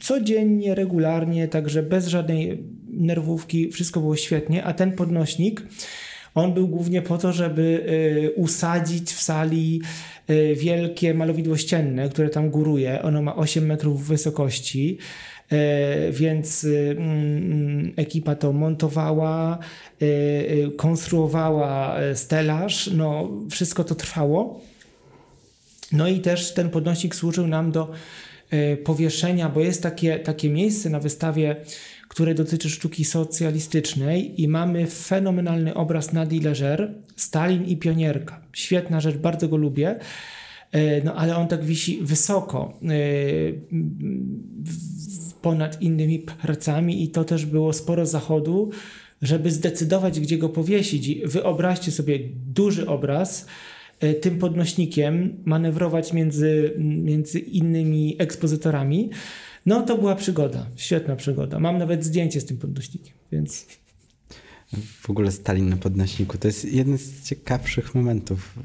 [0.00, 5.62] codziennie, regularnie, także bez żadnej nerwówki, wszystko było świetnie, a ten podnośnik,
[6.34, 9.82] on był głównie po to, żeby y, usadzić w sali
[10.30, 13.02] y, wielkie malowidło ścienne, które tam góruje.
[13.02, 14.98] Ono ma 8 metrów wysokości.
[15.52, 19.58] E, więc y, mm, ekipa to montowała,
[20.02, 24.60] y, y, konstruowała stelaż, no wszystko to trwało.
[25.92, 27.90] No i też ten podnośnik służył nam do
[28.84, 31.56] powieszenia, bo jest takie, takie miejsce na wystawie,
[32.14, 38.40] które dotyczy sztuki socjalistycznej i mamy fenomenalny obraz Nadi Leger, Stalin i pionierka.
[38.52, 39.98] Świetna rzecz, bardzo go lubię.
[41.04, 42.78] No ale on tak wisi wysoko
[45.42, 48.70] ponad innymi pracami i to też było sporo zachodu,
[49.22, 51.08] żeby zdecydować, gdzie go powiesić.
[51.08, 53.46] I wyobraźcie sobie duży obraz,
[54.00, 59.10] e, tym podnośnikiem, manewrować między, między innymi ekspozytorami.
[59.66, 61.58] No to była przygoda, świetna przygoda.
[61.58, 63.66] Mam nawet zdjęcie z tym podnośnikiem, więc...
[65.00, 68.58] W ogóle Stalin na podnośniku to jest jeden z ciekawszych momentów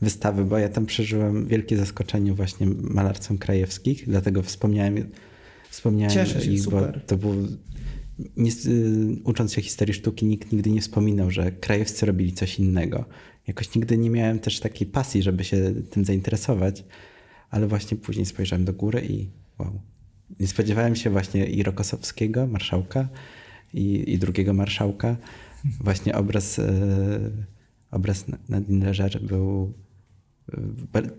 [0.00, 5.04] wystawy, bo ja tam przeżyłem wielkie zaskoczenie właśnie malarcom krajewskich, dlatego wspomniałem
[5.74, 7.00] Wspomniałem Cieszę się, ich, super.
[7.06, 7.34] to było...
[8.36, 13.04] Nie, y, ucząc się historii sztuki, nikt nigdy nie wspominał, że krajewscy robili coś innego.
[13.46, 16.84] Jakoś nigdy nie miałem też takiej pasji, żeby się tym zainteresować,
[17.50, 19.80] ale właśnie później spojrzałem do góry i wow.
[20.40, 23.08] Nie spodziewałem się właśnie i Rokosowskiego, marszałka,
[23.74, 25.16] i, i drugiego marszałka.
[25.80, 26.66] Właśnie obraz, yy,
[27.90, 29.72] obraz Nadine Leżer był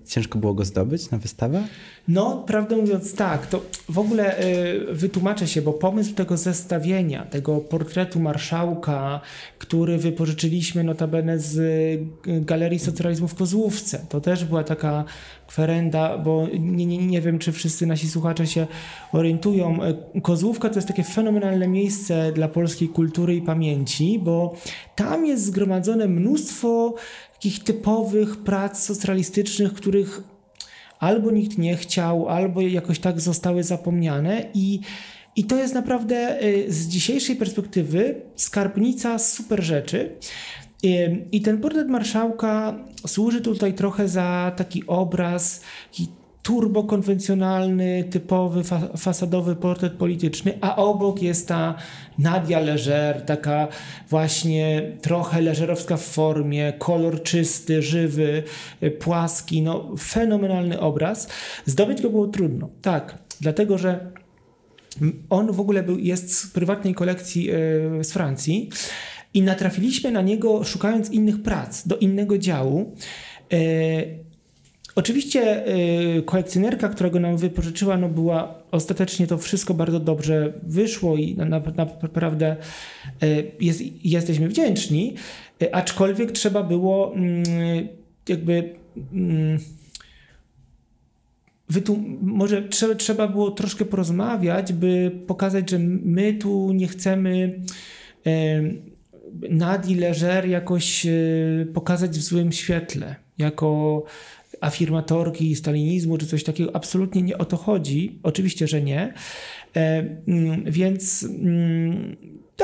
[0.08, 1.64] Ciężko było go zdobyć na wystawę?
[2.08, 3.48] No, prawdę mówiąc, tak.
[3.48, 9.22] To w ogóle y, wytłumaczę się, bo pomysł tego zestawienia, tego portretu marszałka,
[9.58, 15.06] który wypożyczyliśmy notabene z y, Galerii Socjalizmu w Kozłówce, to też była taka
[15.48, 18.68] kwerenda, bo nie, nie, nie wiem, czy wszyscy nasi słuchacze się
[19.12, 19.80] orientują.
[20.22, 24.56] Kozłówka to jest takie fenomenalne miejsce dla polskiej kultury i pamięci, bo
[24.96, 26.96] tam jest zgromadzone mnóstwo
[27.36, 30.22] takich typowych prac socjalistycznych, których
[31.00, 34.80] albo nikt nie chciał, albo jakoś tak zostały zapomniane i
[35.36, 40.16] i to jest naprawdę y, z dzisiejszej perspektywy skarbnica super rzeczy.
[40.86, 46.08] Y, I ten portret marszałka służy tutaj trochę za taki obraz, taki
[46.46, 51.76] turbokonwencjonalny, typowy, fa fasadowy portret polityczny, a obok jest ta
[52.20, 53.68] Nadia Leżer, taka
[54.10, 58.44] właśnie trochę leżerowska w formie, kolor czysty, żywy,
[58.84, 61.28] y, płaski, no fenomenalny obraz.
[61.66, 64.12] Zdobyć go było trudno, tak, dlatego że
[65.30, 68.70] on w ogóle był, jest z prywatnej kolekcji yy, z Francji
[69.34, 72.96] i natrafiliśmy na niego szukając innych prac, do innego działu.
[73.52, 74.25] Yy,
[74.96, 75.68] Oczywiście
[76.18, 81.36] y, kolekcjonerka, która go nam wypożyczyła, no była ostatecznie to wszystko bardzo dobrze wyszło i
[81.36, 81.62] na, na,
[82.02, 82.56] naprawdę
[83.24, 85.16] y, jest, jesteśmy wdzięczni,
[85.64, 87.44] y, aczkolwiek trzeba było mm,
[88.30, 88.76] jakby
[89.14, 89.60] mm,
[92.22, 97.60] może trzeba, trzeba było troszkę porozmawiać, by pokazać, że my tu nie chcemy
[99.50, 101.08] Nadi Leżer jakoś
[101.74, 104.04] pokazać w złym świetle, jako
[104.62, 106.76] afirmatorki stalinizmu czy coś takiego.
[106.76, 108.20] Absolutnie nie o to chodzi.
[108.24, 109.14] Oczywiście, że nie.
[109.76, 112.16] E, mm, więc, mm,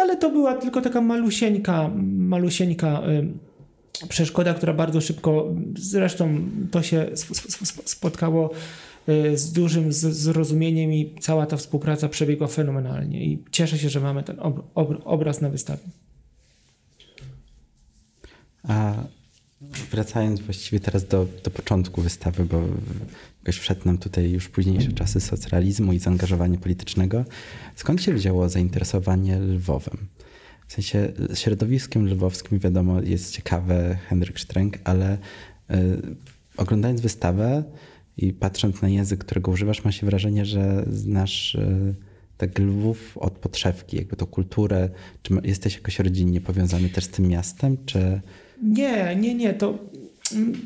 [0.01, 3.23] ale to była tylko taka malusieńka, malusieńka e,
[4.07, 7.07] przeszkoda, która bardzo szybko, zresztą to się
[7.85, 8.51] spotkało
[9.07, 14.23] e, z dużym zrozumieniem i cała ta współpraca przebiegła fenomenalnie i cieszę się, że mamy
[14.23, 14.37] ten
[15.05, 15.83] obraz na wystawie.
[18.63, 18.93] A
[19.91, 22.63] Wracając właściwie teraz do, do początku wystawy, bo
[23.37, 27.25] jakoś wszedł nam tutaj już późniejsze czasy socjalizmu i zaangażowania politycznego.
[27.75, 29.97] Skąd się wzięło zainteresowanie Lwowem?
[30.67, 35.17] W sensie środowiskiem lwowskim wiadomo jest ciekawe Henryk Stręk, ale
[35.71, 35.77] y,
[36.57, 37.63] oglądając wystawę
[38.17, 41.95] i patrząc na język, którego używasz, ma się wrażenie, że znasz y,
[42.37, 44.89] tak Lwów od podszewki, jakby tą kulturę.
[45.23, 48.21] Czy jesteś jakoś rodzinnie powiązany też z tym miastem, czy...
[48.61, 49.53] Nie, nie, nie.
[49.53, 49.77] To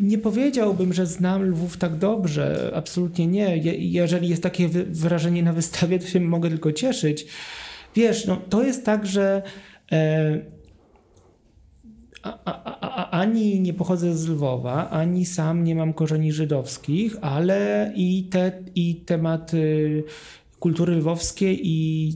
[0.02, 2.72] nie powiedziałbym, że znam Lwów tak dobrze.
[2.76, 3.58] Absolutnie nie.
[3.58, 7.26] Je, jeżeli jest takie wrażenie na wystawie, to się mogę tylko cieszyć.
[7.96, 9.42] Wiesz, no, to jest tak, że.
[9.92, 10.40] E,
[12.24, 17.92] a, a, a, ani nie pochodzę z Lwowa, ani sam nie mam korzeni żydowskich, ale
[17.96, 20.04] i, te, i temat y,
[20.60, 22.12] kultury lwowskiej i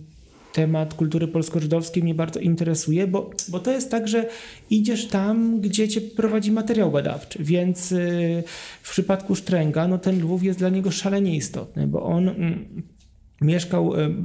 [0.53, 4.29] temat kultury polsko-żydowskiej mnie bardzo interesuje, bo, bo to jest tak, że
[4.69, 8.43] idziesz tam, gdzie cię prowadzi materiał badawczy, więc y,
[8.81, 12.83] w przypadku Sztręga, no ten Lwów jest dla niego szalenie istotny, bo on mm,
[13.41, 14.15] mieszkał y,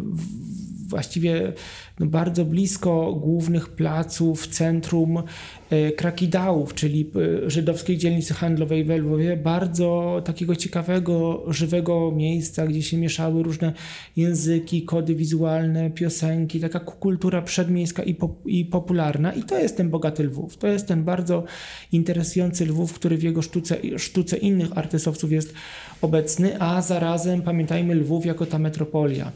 [0.88, 1.52] właściwie
[2.00, 5.22] no, bardzo blisko głównych placów, centrum
[5.70, 7.10] e, Krakidałów, czyli
[7.44, 13.72] e, żydowskiej dzielnicy handlowej w Lwowie, bardzo takiego ciekawego, żywego miejsca, gdzie się mieszały różne
[14.16, 19.32] języki, kody wizualne, piosenki, taka kultura przedmiejska i, pop i popularna.
[19.32, 20.56] I to jest ten bogaty Lwów.
[20.56, 21.44] To jest ten bardzo
[21.92, 25.54] interesujący Lwów, który w jego sztuce, sztuce innych artystowców jest
[26.02, 29.32] obecny, a zarazem pamiętajmy Lwów jako ta metropolia.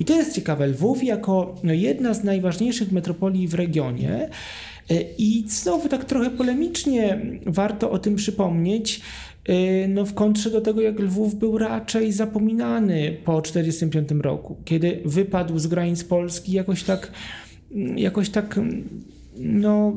[0.00, 0.66] I to jest ciekawe.
[0.66, 1.72] Lwów jako no,
[2.10, 4.28] z najważniejszych metropolii w regionie.
[4.90, 9.00] E, I znowu tak trochę polemicznie warto o tym przypomnieć,
[9.44, 15.00] e, no w kontrze do tego, jak Lwów był raczej zapominany po 1945 roku, kiedy
[15.04, 17.12] wypadł z granic Polski jakoś tak,
[17.96, 18.60] jakoś tak,
[19.36, 19.92] no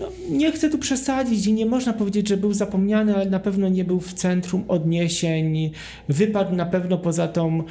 [0.00, 3.68] no, nie chcę tu przesadzić i nie można powiedzieć, że był zapomniany, ale na pewno
[3.68, 5.70] nie był w centrum odniesień.
[6.08, 7.62] Wypadł na pewno poza tą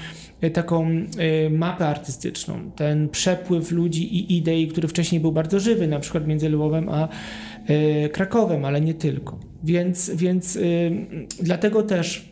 [0.42, 2.72] e, taką e, mapę artystyczną.
[2.76, 7.08] Ten przepływ ludzi i idei, który wcześniej był bardzo żywy, na przykład między Lwowem a
[7.68, 9.40] e, Krakowem, ale nie tylko.
[9.64, 10.60] Więc, więc
[11.40, 12.30] dlatego też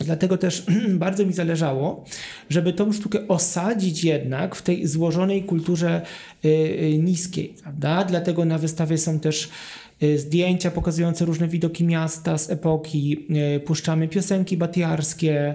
[0.00, 0.64] Dlatego też
[1.04, 2.04] bardzo mi zależało,
[2.50, 6.02] żeby tą sztukę osadzić jednak w tej złożonej kulturze
[6.44, 8.04] y, y, niskiej, prawda?
[8.04, 9.48] Dlatego na wystawie są też
[10.16, 13.26] zdjęcia pokazujące różne widoki miasta z epoki,
[13.64, 15.54] puszczamy piosenki batiarskie,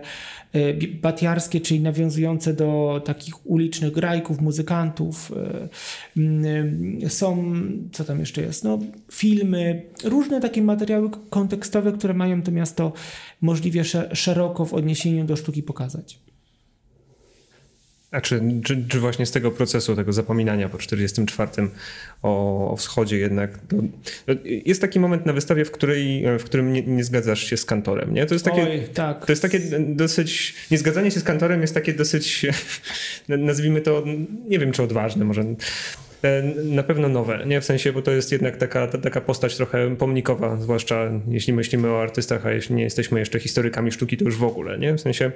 [0.53, 5.31] E, batiarskie, czyli nawiązujące do takich ulicznych grajków, muzykantów.
[7.03, 7.53] E, są,
[7.91, 8.63] co tam jeszcze jest?
[8.63, 8.79] No,
[9.11, 12.93] filmy, różne takie materiały kontekstowe, które mają to miasto
[13.41, 16.19] możliwie szeroko w odniesieniu do sztuki pokazać.
[18.13, 21.51] A czy, czy, czy, właśnie z tego procesu, tego zapominania po 44
[22.21, 23.75] o, o wschodzie jednak, to,
[24.43, 28.13] jest taki moment na wystawie, w, której, w którym nie, nie zgadzasz się z kantorem,
[28.13, 28.25] nie?
[28.25, 29.25] To jest takie, Oj, tak.
[29.25, 32.45] to jest takie dosyć, niezgadzanie się z kantorem jest takie dosyć,
[33.27, 34.03] nazwijmy to,
[34.47, 35.41] nie wiem czy odważne, może
[36.21, 37.61] e, na pewno nowe, nie?
[37.61, 42.01] W sensie, bo to jest jednak taka, taka postać trochę pomnikowa, zwłaszcza jeśli myślimy o
[42.01, 44.93] artystach, a jeśli nie jesteśmy jeszcze historykami sztuki, to już w ogóle, nie?
[44.93, 45.31] W sensie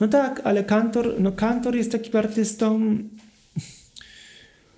[0.00, 2.98] no tak, ale Kantor, no Kantor jest takim artystą.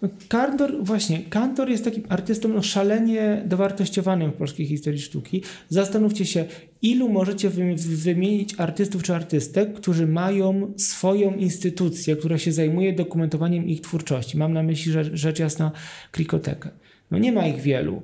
[0.03, 5.43] No Kantor, właśnie, Kantor jest takim artystą no, szalenie dowartościowanym w polskiej historii sztuki.
[5.69, 6.45] Zastanówcie się,
[6.83, 13.81] ilu możecie wymienić artystów czy artystek, którzy mają swoją instytucję, która się zajmuje dokumentowaniem ich
[13.81, 14.39] twórczości.
[14.39, 15.73] Mam na myśli rzecz, rzecz jasna
[16.13, 16.71] Krikotekę.
[17.11, 18.03] No nie ma ich wielu.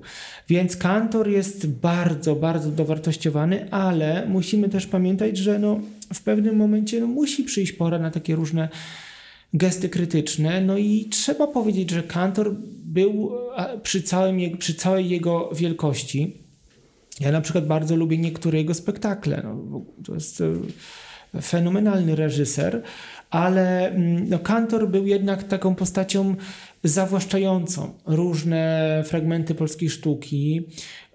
[0.48, 5.80] Więc kantor jest bardzo, bardzo dowartościowany, ale musimy też pamiętać, że no,
[6.14, 8.68] w pewnym momencie no, musi przyjść pora na takie różne
[9.54, 10.60] gesty krytyczne.
[10.60, 13.32] No i trzeba powiedzieć, że kantor był
[13.82, 16.44] przy, całym, przy całej jego wielkości.
[17.20, 19.42] Ja na przykład bardzo lubię niektóre jego spektakle.
[19.44, 22.82] No, to jest e, fenomenalny reżyser,
[23.30, 26.36] ale mm, no, Kantor był jednak taką postacią
[26.84, 30.66] zawłaszczającą różne fragmenty polskiej sztuki.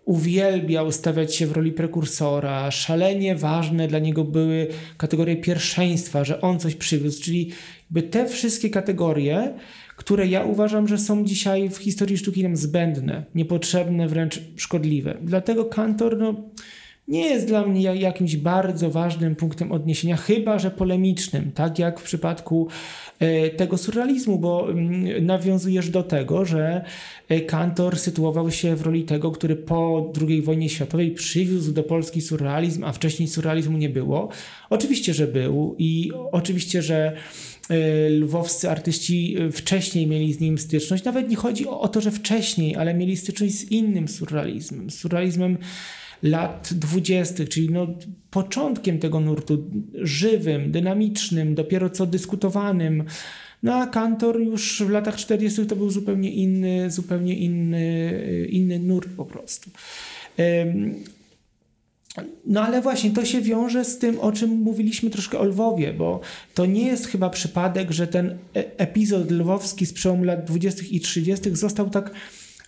[0.10, 2.72] Uwielbiał stawiać się w roli prekursora.
[2.72, 4.68] Szalenie ważne dla niego były
[4.98, 7.52] kategorie pierwszeństwa, że on coś przywiózł, czyli
[7.90, 9.54] by te wszystkie kategorie,
[9.98, 15.18] które ja uważam, że są dzisiaj w historii sztuki nam zbędne, niepotrzebne, wręcz szkodliwe.
[15.22, 16.50] Dlatego Kantor, no
[17.10, 22.04] nie jest dla mnie jakimś bardzo ważnym punktem odniesienia, chyba że polemicznym, tak jak w
[22.04, 22.68] przypadku
[23.20, 26.86] e, tego surrealizmu, bo mm, nawiązujesz do tego, że
[27.30, 32.22] e, Kantor sytuował się w roli tego, który po II wojnie światowej przywiózł do Polski
[32.22, 34.30] surrealizm, a wcześniej surrealizmu nie było.
[34.70, 37.14] Oczywiście, że był i oczywiście, że
[37.70, 41.04] e, lwowscy artyści wcześniej mieli z nim styczność.
[41.04, 44.90] Nawet nie chodzi o to, że wcześniej, ale mieli styczność z innym surrealizmem.
[44.90, 45.58] Surrealizmem
[46.24, 47.88] lat dwudziestych, czyli no
[48.32, 53.04] początkiem tego nurtu, żywym, dynamicznym, dopiero co dyskutowanym.
[53.64, 55.66] No a Kantor już w latach 40.
[55.66, 59.70] to był zupełnie inny, zupełnie inny, inny nurt po prostu.
[62.46, 66.20] No ale właśnie to się wiąże z tym, o czym mówiliśmy troszkę o Lwowie, bo
[66.54, 68.38] to nie jest chyba przypadek, że ten e,
[68.78, 70.84] epizod lwowski z przełomu lat 20.
[70.92, 71.56] i 30.
[71.56, 72.12] został tak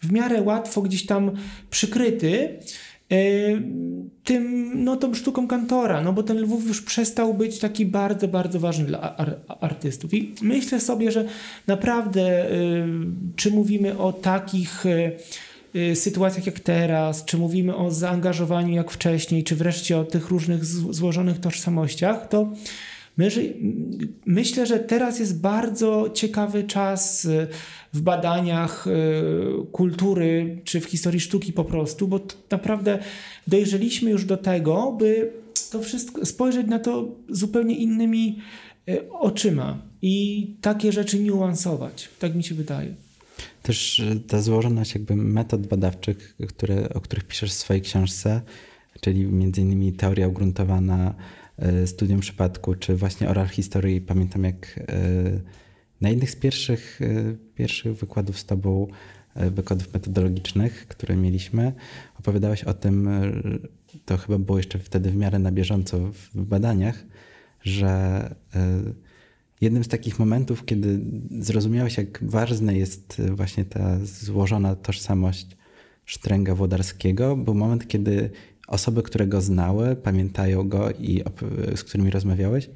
[0.04, 1.32] w miarę łatwo gdzieś tam
[1.70, 2.60] przykryty,
[4.24, 8.60] tym, no tą sztuką kantora, no bo ten Lwów już przestał być taki bardzo, bardzo
[8.60, 10.13] ważny dla ar artystów.
[10.13, 11.25] I myślę sobie, że
[11.67, 12.46] naprawdę,
[13.36, 14.83] czy mówimy o takich
[15.94, 21.40] sytuacjach jak teraz, czy mówimy o zaangażowaniu jak wcześniej, czy wreszcie o tych różnych złożonych
[21.40, 22.52] tożsamościach, to
[24.26, 27.48] myślę, że teraz jest bardzo ciekawy czas y,
[27.94, 28.92] w badaniach y,
[29.72, 32.20] kultury czy w historii sztuki po prostu, bo
[32.52, 33.00] naprawdę
[33.48, 35.32] dojrzeliśmy już do tego, by
[35.72, 38.40] to wszystko spojrzeć na to zupełnie innymi
[38.90, 42.10] y, oczyma i takie rzeczy niuansować.
[42.20, 42.96] Tak mi się wydaje.
[43.64, 48.42] Też ta złożoność jakby metod badawczych, które, o których piszesz w swojej książce,
[49.02, 51.16] czyli między innymi teoria ugruntowana
[51.85, 54.02] studium przypadku, czy właśnie oral historii.
[54.02, 54.83] Pamiętam jak e,
[56.02, 58.87] na jednych z pierwszych, e, pierwszych wykładów z tobą,
[59.35, 61.73] wykładów metodologicznych, które mieliśmy,
[62.19, 63.10] opowiadałeś o tym,
[64.06, 65.99] to chyba było jeszcze wtedy w miarę na bieżąco
[66.33, 67.06] w badaniach,
[67.62, 68.35] że
[69.62, 70.99] jednym z takich momentów, kiedy
[71.39, 75.58] zrozumiałeś, jak ważna jest właśnie ta złożona tożsamość
[76.06, 78.29] Sztręga Włodarskiego, był moment, kiedy
[78.72, 81.24] osoby, które go znały, pamiętają go i
[81.76, 82.69] z którymi rozmawiałeś,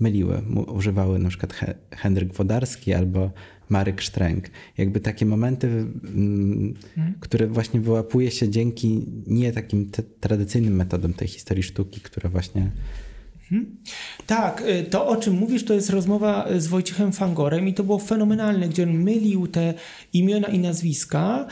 [0.00, 0.42] myliły.
[0.66, 1.54] Używały na przykład
[1.90, 3.30] Henryk Wodarski albo
[3.68, 4.50] Marek Sztręg.
[4.78, 6.74] Jakby takie momenty, hmm.
[7.20, 9.90] które właśnie wyłapuje się dzięki nie takim
[10.20, 12.70] tradycyjnym metodom tej historii sztuki, które właśnie
[13.50, 13.76] Hmm?
[14.26, 17.98] Tak, y, to o czym mówisz, to jest rozmowa z Wojciechem Fangorem i to było
[17.98, 19.74] fenomenalne, gdzie on mylił te
[20.12, 21.46] imiona i nazwiska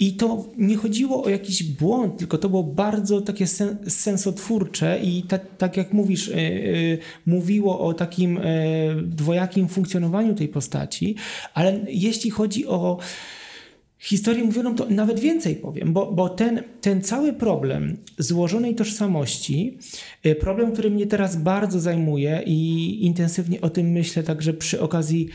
[0.00, 5.22] i to nie chodziło o jakiś błąd, tylko to było bardzo takie sen, sensotwórcze i
[5.22, 11.14] tak, tak jak mówisz, yy, yy, mówiło o takim yy, dwojakim funkcjonowaniu tej postaci,
[11.54, 12.98] ale jeśli chodzi o
[13.98, 19.78] historię mówioną, to nawet więcej powiem, bo, bo ten, ten cały problem złożonej tożsamości,
[20.40, 25.28] problem, który mnie teraz bardzo zajmuje i intensywnie o tym myślę także przy okazji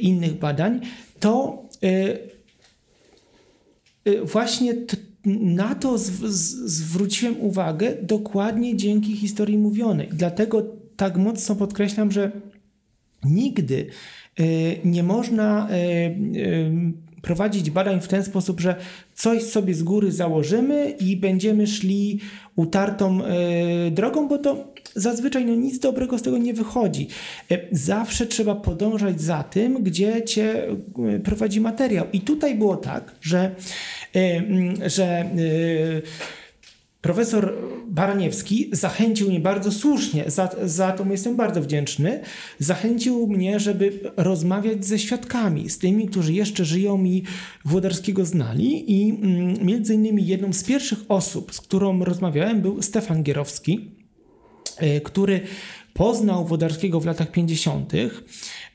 [0.00, 0.80] innych badań,
[1.20, 1.62] to
[4.24, 4.74] właśnie
[5.26, 10.08] na to zwróciłem uwagę dokładnie dzięki historii mówionej.
[10.12, 10.62] Dlatego
[10.96, 12.32] tak mocno podkreślam, że
[13.24, 13.86] nigdy
[14.40, 18.76] y, nie można y, prowadzić badań w ten sposób, że
[19.14, 22.20] coś sobie z góry założymy i będziemy szli
[22.56, 23.20] utartą
[23.90, 27.08] drogą, bo to zazwyczaj no, nic dobrego z tego nie wychodzi.
[27.72, 30.66] Zawsze trzeba podążać za tym, gdzie cię
[31.24, 32.06] prowadzi materiał.
[32.12, 33.54] I tutaj było tak, że
[34.12, 35.30] mm, że
[37.06, 37.54] profesor
[37.88, 42.20] Baraniewski zachęcił mnie bardzo słusznie, za, za to jestem bardzo wdzięczny,
[42.58, 47.22] zachęcił mnie, żeby rozmawiać ze świadkami, z tymi, którzy jeszcze żyją i
[47.64, 49.12] Włodarskiego znali i
[49.64, 53.90] między innymi jedną z pierwszych osób, z którą rozmawiałem był Stefan Gierowski,
[55.04, 55.40] który
[55.96, 57.92] poznał Wodarskiego w latach 50.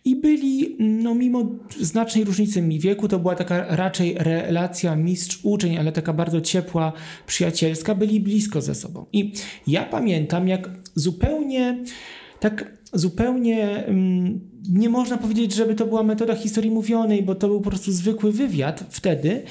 [0.05, 1.45] i byli, no mimo
[1.79, 6.93] znacznej różnicy mi wieku, to była taka raczej relacja mistrz-uczeń, ale taka bardzo ciepła,
[7.27, 9.05] przyjacielska, byli blisko ze sobą.
[9.13, 9.33] I
[9.67, 11.83] ja pamiętam, jak zupełnie,
[12.39, 14.39] tak zupełnie mm,
[14.69, 18.31] nie można powiedzieć, żeby to była metoda historii mówionej, bo to był po prostu zwykły
[18.31, 19.43] wywiad wtedy.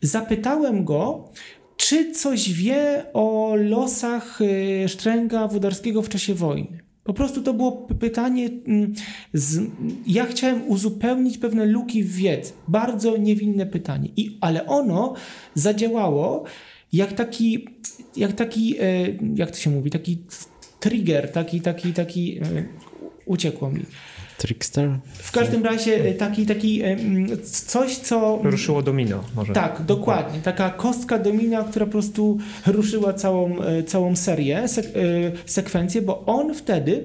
[0.00, 1.32] Zapytałem go,
[1.78, 6.78] czy coś wie o losach y, Sztręga Wodarskiego w czasie wojny.
[7.04, 8.94] Po prostu to było pytanie, mm,
[9.32, 9.60] z,
[10.06, 12.52] ja chciałem uzupełnić pewne luki w wiedzy.
[12.68, 14.08] Bardzo niewinne pytanie.
[14.16, 15.14] I, ale ono
[15.54, 16.44] zadziałało
[16.92, 17.68] jak taki,
[18.16, 18.84] jak taki, e,
[19.34, 20.18] jak to się mówi, taki
[20.80, 22.44] trigger, taki, taki, taki, e,
[23.26, 23.80] uciekło mi.
[24.38, 24.90] Trickster?
[25.14, 26.82] W każdym razie e, taki, taki
[27.66, 28.40] coś, co...
[28.42, 29.52] Ruszyło domino może.
[29.52, 30.40] Tak, dokładnie.
[30.40, 34.90] Taka kostka domina, która po prostu ruszyła całą, e, całą serię, sek e,
[35.46, 37.04] sekwencję, bo on wtedy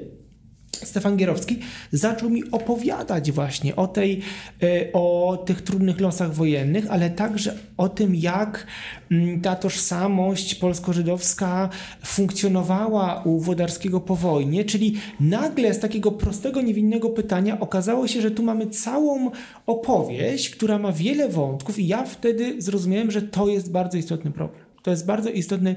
[0.76, 1.60] Stefan Gierowski
[1.92, 4.22] zaczął mi opowiadać właśnie o, tej,
[4.64, 8.68] e, o tych trudnych losach wojennych, ale także o tym, jak
[9.12, 11.70] mm, ta tożsamość polsko-żydowska
[12.06, 18.32] funkcjonowała u Wodarskiego po wojnie, czyli nagle z takiego prostego, niewinnego pytania okazało się, że
[18.32, 19.32] tu mamy całą
[19.66, 24.63] opowieść, która ma wiele wątków i ja wtedy zrozumiałem, że to jest bardzo istotny problem.
[24.84, 25.76] To jest bardzo istotny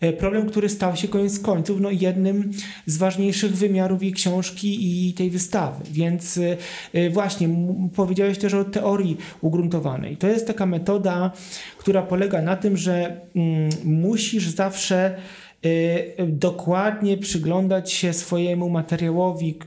[0.00, 2.50] e, problem, który stał się koniec końców no, jednym
[2.86, 5.84] z ważniejszych wymiarów jej książki i tej wystawy.
[5.90, 6.56] Więc e,
[6.92, 7.48] e, właśnie
[7.96, 10.16] powiedziałeś też o teorii ugruntowanej.
[10.16, 11.32] To jest taka metoda,
[11.78, 15.18] która polega na tym, że mm, musisz zawsze
[16.28, 19.58] dokładnie przyglądać się swojemu materiałowi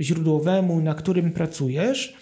[0.00, 2.16] źródłowemu, na którym pracujesz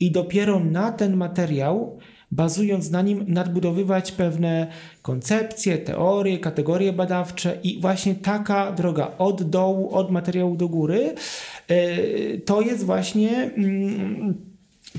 [0.00, 1.98] i dopiero na ten materiał
[2.34, 4.66] bazując na nim nadbudowywać pewne
[5.02, 11.14] koncepcje, teorie, kategorie badawcze i właśnie taka droga od dołu, od materiału do góry,
[11.68, 14.34] e, to jest właśnie mm,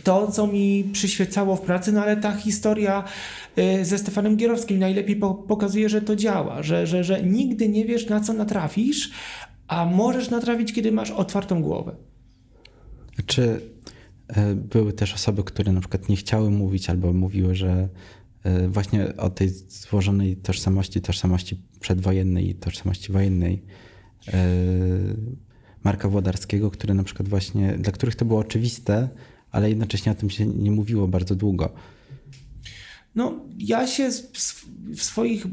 [0.03, 3.03] to, co mi przyświecało w pracy, no ale ta historia
[3.55, 5.15] e, ze Stefanem Gierowskim najlepiej
[5.47, 9.11] pokazuje, że to działa, że, że, że nigdy nie wiesz, na co natrafisz,
[9.67, 11.95] a możesz natrafić, kiedy masz otwartą głowę.
[13.25, 13.61] Czy
[14.55, 17.89] były też osoby, które na przykład nie chciały mówić albo mówiły, że
[18.43, 23.63] e, właśnie o tej złożonej tożsamości, tożsamości przedwojennej i tożsamości wojennej
[24.28, 24.47] e,
[25.84, 29.09] Marka Włodarskiego, które na przykład właśnie, dla których to było oczywiste,
[29.51, 31.73] ale jednocześnie o tym się nie mówiło bardzo długo.
[33.15, 34.09] No, ja się
[34.95, 35.47] w swoich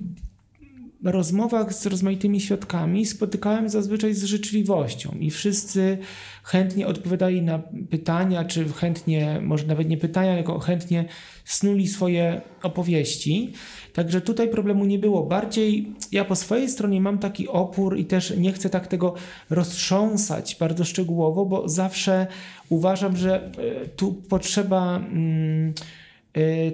[1.04, 5.98] rozmowach z rozmaitymi świadkami spotykałem zazwyczaj z życzliwością i wszyscy
[6.42, 7.58] chętnie odpowiadali na
[7.90, 11.04] pytania, czy chętnie, może nawet nie pytania, tylko chętnie
[11.44, 13.52] snuli swoje opowieści.
[13.92, 15.22] Także tutaj problemu nie było.
[15.22, 19.14] Bardziej ja po swojej stronie mam taki opór i też nie chcę tak tego
[19.50, 22.26] roztrząsać bardzo szczegółowo, bo zawsze
[22.68, 24.98] uważam, że e, tu potrzeba.
[24.98, 25.72] Hmm,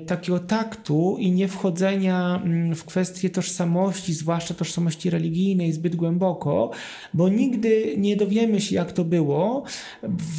[0.07, 6.71] takiego taktu i nie wchodzenia mm, w kwestie tożsamości, zwłaszcza tożsamości religijnej, zbyt głęboko,
[7.15, 9.65] bo nigdy nie dowiemy się, jak to było.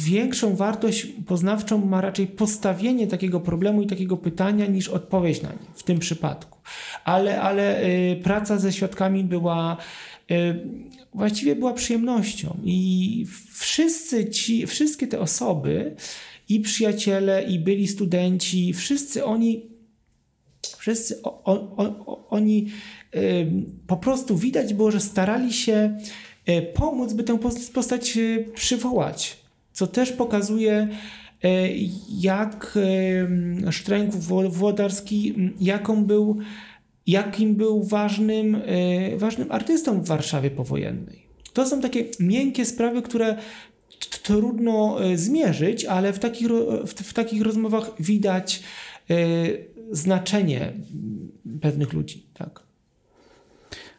[0.04, 5.58] Większą wartość poznawczą ma raczej postawienie takiego problemu i takiego pytania, niż odpowiedź na nie
[5.74, 6.58] w tym przypadku.
[7.04, 9.76] Ale, ale y, praca ze świadkami była
[10.30, 10.60] y,
[11.14, 15.96] właściwie była przyjemnością i wszyscy ci, wszystkie te osoby
[16.50, 19.62] i przyjaciele, i byli studenci, wszyscy oni,
[20.76, 22.66] wszyscy o, o, o, oni
[23.14, 23.46] y,
[23.86, 25.98] po prostu widać było, że starali się
[26.48, 27.38] y, pomóc, by tę
[27.74, 29.36] postać y, przywołać,
[29.72, 30.88] co też pokazuje,
[32.20, 32.78] jak
[33.70, 34.14] Szczręk
[34.50, 36.38] Włodarski, jaką był,
[37.06, 38.62] jakim był ważnym,
[39.16, 41.26] ważnym artystą w Warszawie powojennej.
[41.52, 43.36] To są takie miękkie sprawy, które
[44.22, 46.48] trudno e, zmierzyć, ale w takich,
[46.86, 48.62] w, takich rozmowach widać
[49.10, 49.16] e,
[49.92, 50.72] znaczenie
[51.60, 52.26] pewnych ludzi.
[52.34, 52.62] Tak.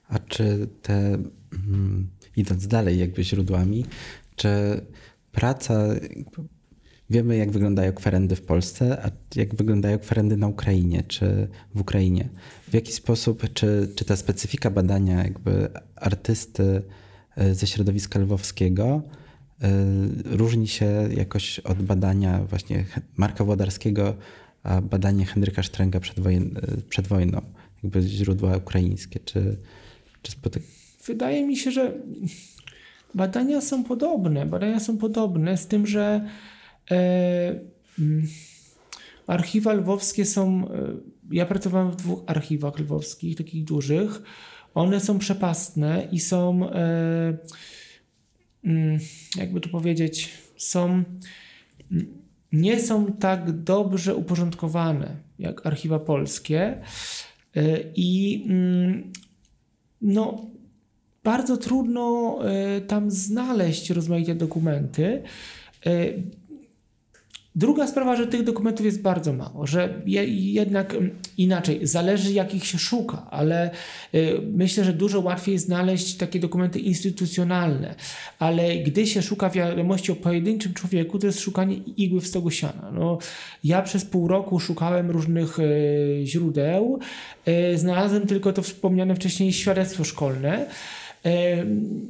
[0.07, 1.17] A czy te,
[1.53, 3.85] mm, idąc dalej jakby źródłami,
[4.35, 4.49] czy
[5.31, 5.87] praca,
[7.09, 12.29] wiemy jak wyglądają kwerendy w Polsce, a jak wyglądają kwerendy na Ukrainie czy w Ukrainie?
[12.67, 16.83] W jaki sposób, czy, czy ta specyfika badania jakby artysty
[17.35, 19.01] e, ze środowiska lwowskiego
[20.25, 22.85] różni się jakoś od badania właśnie
[23.17, 24.15] Marka Włodarskiego,
[24.63, 27.41] a badanie Henryka Sztręga przed, wojen, y, przed wojną,
[27.83, 29.19] jakby źródła ukraińskie.
[29.19, 29.57] Czy,
[30.21, 30.63] czy spotyk...
[31.05, 31.93] Wydaje mi się, że
[33.15, 34.45] badania są podobne.
[34.45, 36.27] Badania są podobne z tym, że
[36.91, 37.59] e,
[37.99, 38.27] mm,
[39.27, 40.67] archiwa lwowskie są.
[40.71, 40.95] E,
[41.31, 44.21] ja pracowałem w dwóch archiwach lwowskich, takich dużych.
[44.73, 46.69] One są przepastne i są.
[46.69, 47.37] E,
[49.37, 51.03] jakby to powiedzieć, są,
[52.51, 56.81] nie są tak dobrze uporządkowane jak archiwa polskie
[57.57, 59.11] y, i mm,
[60.01, 60.45] no,
[61.23, 62.39] bardzo trudno
[62.77, 65.23] y, tam znaleźć rozmaite dokumenty.
[67.55, 72.77] Druga sprawa, że tych dokumentów jest bardzo mało, że jednak mm, inaczej, zależy jakich się
[72.79, 73.71] szuka, ale
[74.15, 77.95] y, myślę, że dużo łatwiej znaleźć takie dokumenty instytucjonalne,
[78.39, 82.91] ale gdy się szuka wiadomości o pojedynczym człowieku, to jest szukanie igły w stogu siana.
[82.93, 83.17] No,
[83.63, 86.99] ja przez pół roku szukałem różnych y, źródeł,
[87.47, 90.67] y, znalazłem tylko to wspomniane wcześniej świadectwo szkolne,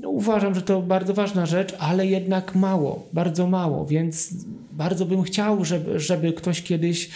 [0.05, 4.33] Uważam, że to bardzo ważna rzecz, ale jednak mało, bardzo mało, więc
[4.71, 7.09] bardzo bym chciał, żeby, żeby ktoś kiedyś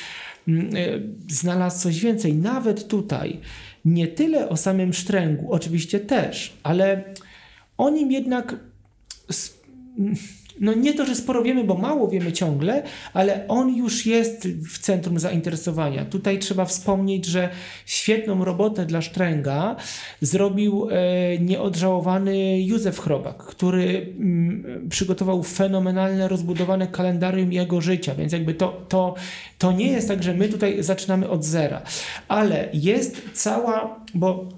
[0.48, 0.80] mm, e,
[1.30, 2.34] znalazł coś więcej.
[2.34, 3.40] Nawet tutaj
[3.86, 7.04] nie tyle o samym Sztręgu, oczywiście też, ale
[7.78, 8.56] o nim jednak
[10.60, 12.84] no nie to, że sporo wiemy, bo mało wiemy ciągle,
[13.14, 16.06] ale on już jest w centrum zainteresowania.
[16.06, 17.50] Tutaj trzeba wspomnieć, że
[17.86, 19.76] świetną robotę dla Sztręga
[20.22, 28.54] zrobił e, nieodżałowany Józef Chrobak, który mm, przygotował fenomenalne, rozbudowane kalendarium jego życia, więc jakby
[28.54, 29.16] to, to,
[29.58, 31.82] to nie jest tak, że my tutaj zaczynamy od zera,
[32.28, 34.50] ale jest cała, bo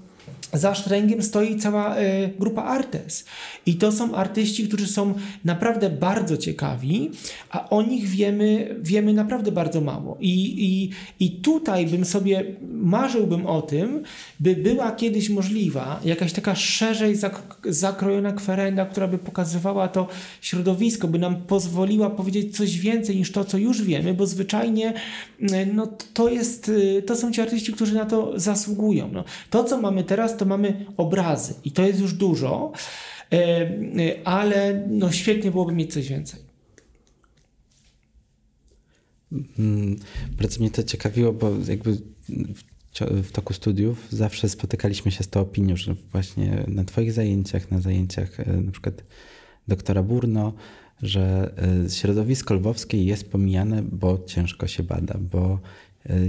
[0.52, 3.24] za sztręgiem stoi cała y, grupa Artes.
[3.66, 7.10] I to są artyści, którzy są naprawdę bardzo ciekawi,
[7.50, 10.16] a o nich wiemy, wiemy naprawdę bardzo mało.
[10.20, 10.90] I, i,
[11.24, 14.02] I tutaj bym sobie marzyłbym o tym,
[14.40, 20.08] by była kiedyś możliwa jakaś taka szerzej zak zakrojona kwerenda, która by pokazywała to
[20.40, 24.94] środowisko, by nam pozwoliła powiedzieć coś więcej niż to, co już wiemy, bo zwyczajnie
[25.74, 26.70] no, to, jest,
[27.06, 29.10] to są ci artyści, którzy na to zasługują.
[29.12, 32.72] No, to, co mamy teraz, to mamy obrazy i to jest już dużo,
[33.32, 33.70] e, e,
[34.24, 36.40] ale no świetnie byłoby mieć coś więcej.
[39.56, 39.96] Hmm,
[40.38, 41.98] bardzo mnie to ciekawiło, bo jakby
[43.00, 47.80] w toku studiów zawsze spotykaliśmy się z tą opinią, że właśnie na Twoich zajęciach, na
[47.80, 49.04] zajęciach e, na przykład
[49.68, 50.52] doktora Burno,
[51.02, 51.54] że
[51.88, 55.58] środowisko lwowskie jest pomijane, bo ciężko się bada, bo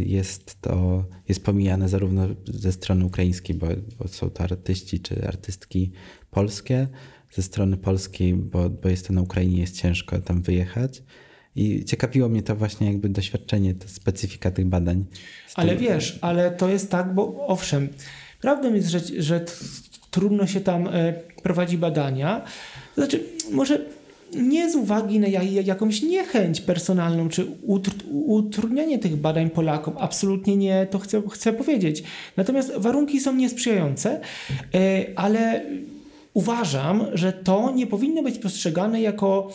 [0.05, 3.67] jest to jest pomijane zarówno ze strony ukraińskiej, bo,
[3.99, 5.91] bo są to artyści czy artystki
[6.32, 6.88] polskie,
[7.32, 11.03] ze strony polskiej, bo, bo jest to na Ukrainie, jest ciężko tam wyjechać.
[11.55, 15.05] I ciekawiło mnie to właśnie jakby doświadczenie, to specyfika tych badań.
[15.55, 17.89] Ale wiesz, ale to jest tak, bo owszem,
[18.41, 19.45] prawdą jest, że, że
[20.11, 21.13] trudno się tam e,
[21.43, 22.45] prowadzi badania.
[22.95, 23.86] Znaczy, może
[24.36, 25.27] nie z uwagi na
[25.63, 27.47] jakąś niechęć personalną czy
[28.27, 29.93] utrudnianie tych badań Polakom.
[29.97, 32.03] Absolutnie nie, to chcę, chcę powiedzieć.
[32.38, 34.19] Natomiast warunki są niesprzyjające,
[34.75, 35.65] e, ale
[36.34, 39.51] uważam, że to nie powinno być postrzegane jako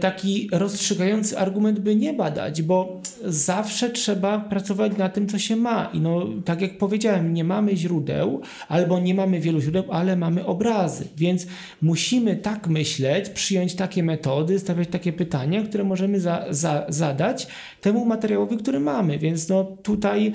[0.00, 5.90] taki rozstrzygający argument, by nie badać, bo zawsze trzeba pracować na tym, co się ma.
[5.92, 10.46] I no, tak jak powiedziałem, nie mamy źródeł, albo nie mamy wielu źródeł, ale mamy
[10.46, 11.08] obrazy.
[11.16, 11.46] Więc
[11.82, 17.46] musimy tak myśleć, przyjąć takie metody, stawiać takie pytania, które możemy za, za, zadać
[17.80, 19.18] temu materiałowi, który mamy.
[19.18, 20.32] Więc no, tutaj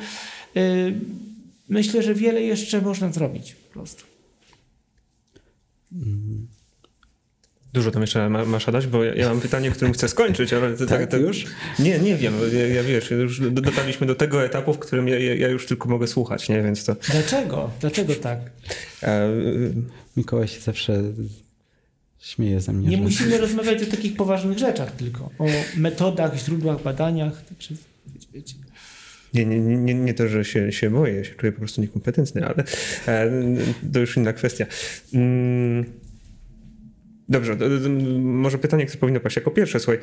[0.56, 0.94] yy,
[1.70, 4.04] myślę, że wiele jeszcze można zrobić po prostu.
[5.91, 6.53] Mm.
[7.74, 10.78] Dużo tam jeszcze ma, masz dać, bo ja, ja, mam pytanie, którym chcę skończyć, ale
[10.78, 11.46] to, tak, tak, to, już?
[11.80, 12.34] Nie, nie wiem.
[12.54, 16.08] Ja, ja wiesz, już dotarliśmy do tego etapu, w którym ja, ja, już tylko mogę
[16.08, 16.64] słuchać, nie?
[16.64, 16.96] Więc to.
[17.12, 17.70] Dlaczego?
[17.80, 18.40] Dlaczego tak?
[19.04, 19.30] E,
[20.18, 21.04] Mikołaj się zawsze
[22.20, 22.88] śmieje ze mnie.
[22.88, 23.04] Nie że...
[23.04, 25.46] musimy rozmawiać o takich poważnych rzeczach, tylko o
[25.78, 27.46] metodach, źródłach, badaniach.
[27.46, 27.76] Także
[28.34, 28.56] wiecie.
[29.34, 32.64] Nie, nie, nie, nie to, że się, się boję, się czuję po prostu niekompetentny, ale
[33.08, 33.32] e,
[33.94, 34.66] to już inna kwestia.
[35.14, 36.03] Mm.
[37.30, 37.58] Dobrze,
[38.20, 39.80] może pytanie, które powinno paść jako pierwsze.
[39.80, 40.00] Słuchaj,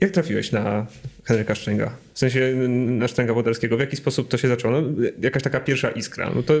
[0.00, 0.86] jak trafiłeś na
[1.24, 1.96] Henryka Szczęga?
[2.14, 2.52] W sensie
[2.86, 3.76] na Szczęga Wodarskiego.
[3.76, 4.80] W jaki sposób to się zaczęło?
[4.80, 4.88] No,
[5.20, 6.32] jakaś taka pierwsza iskra.
[6.34, 6.54] No to...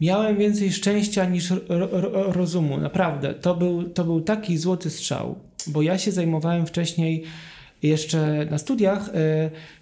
[0.00, 2.78] Miałem więcej szczęścia niż ro, ro, rozumu.
[2.78, 3.34] Naprawdę.
[3.34, 5.38] To był, to był taki złoty strzał.
[5.66, 7.24] Bo ja się zajmowałem wcześniej
[7.82, 9.12] jeszcze na studiach y,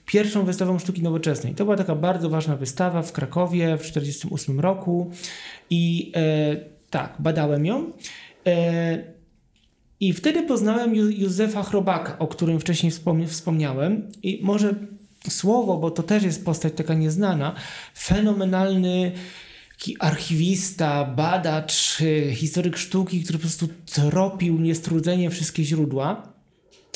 [0.07, 1.55] pierwszą wystawą sztuki nowoczesnej.
[1.55, 5.11] To była taka bardzo ważna wystawa w Krakowie w 1948 roku
[5.71, 6.13] i
[6.53, 7.93] y, tak, badałem ją.
[8.47, 9.18] Y,
[10.01, 12.93] i wtedy poznałem Józefa Chrobaka, o którym wcześniej
[13.27, 14.09] wspomniałem.
[14.23, 14.75] I może
[15.29, 17.55] słowo, bo to też jest postać taka nieznana,
[17.99, 19.13] fenomenalny
[19.99, 26.38] archiwista, badacz, y, historyk sztuki, który po prostu tropił niestrudzenie wszystkie źródła.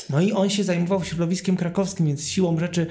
[0.09, 2.87] No i on się zajmował środowiskiem krakowskim, więc siłą rzeczy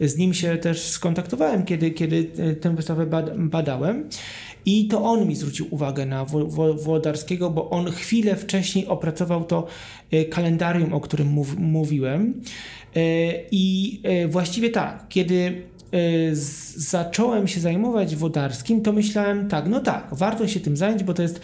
[0.00, 3.06] z nim się też skontaktowałem, kiedy, kiedy y, tę wystawę
[3.36, 4.08] badałem.
[4.66, 6.24] I to on mi zwrócił uwagę na
[6.76, 9.66] Włodarskiego, bo on chwilę wcześniej opracował to
[10.10, 12.40] e, kalendarium, o którym mów, mówiłem.
[12.96, 13.00] E,
[13.50, 15.62] I e, właściwie tak, kiedy
[16.74, 21.22] zacząłem się zajmować Wodarskim, to myślałem tak, no tak, warto się tym zająć, bo to
[21.22, 21.40] jest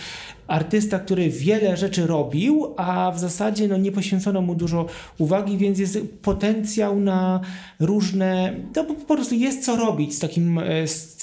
[0.50, 4.86] artysta, który wiele rzeczy robił, a w zasadzie no, nie poświęcono mu dużo
[5.18, 7.40] uwagi, więc jest potencjał na
[7.80, 11.20] różne, no po prostu jest co robić z takim z,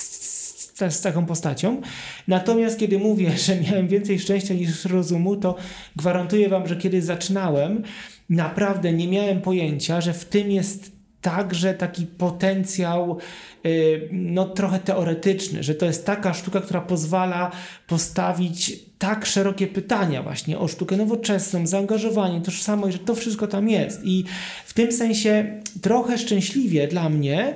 [0.90, 1.82] z taką postacią.
[2.28, 5.56] Natomiast kiedy mówię, że miałem więcej szczęścia niż rozumu, to
[5.96, 7.84] gwarantuję wam, że kiedy zaczynałem,
[8.30, 13.18] naprawdę nie miałem pojęcia, że w tym jest także taki potencjał
[13.66, 17.52] y, no trochę teoretyczny, że to jest taka sztuka, która pozwala
[17.88, 24.02] postawić tak szerokie pytania właśnie o sztukę nowoczesną, zaangażowanie, tożsamość, że to wszystko tam jest.
[24.04, 24.24] I
[24.66, 27.56] w tym sensie trochę szczęśliwie dla mnie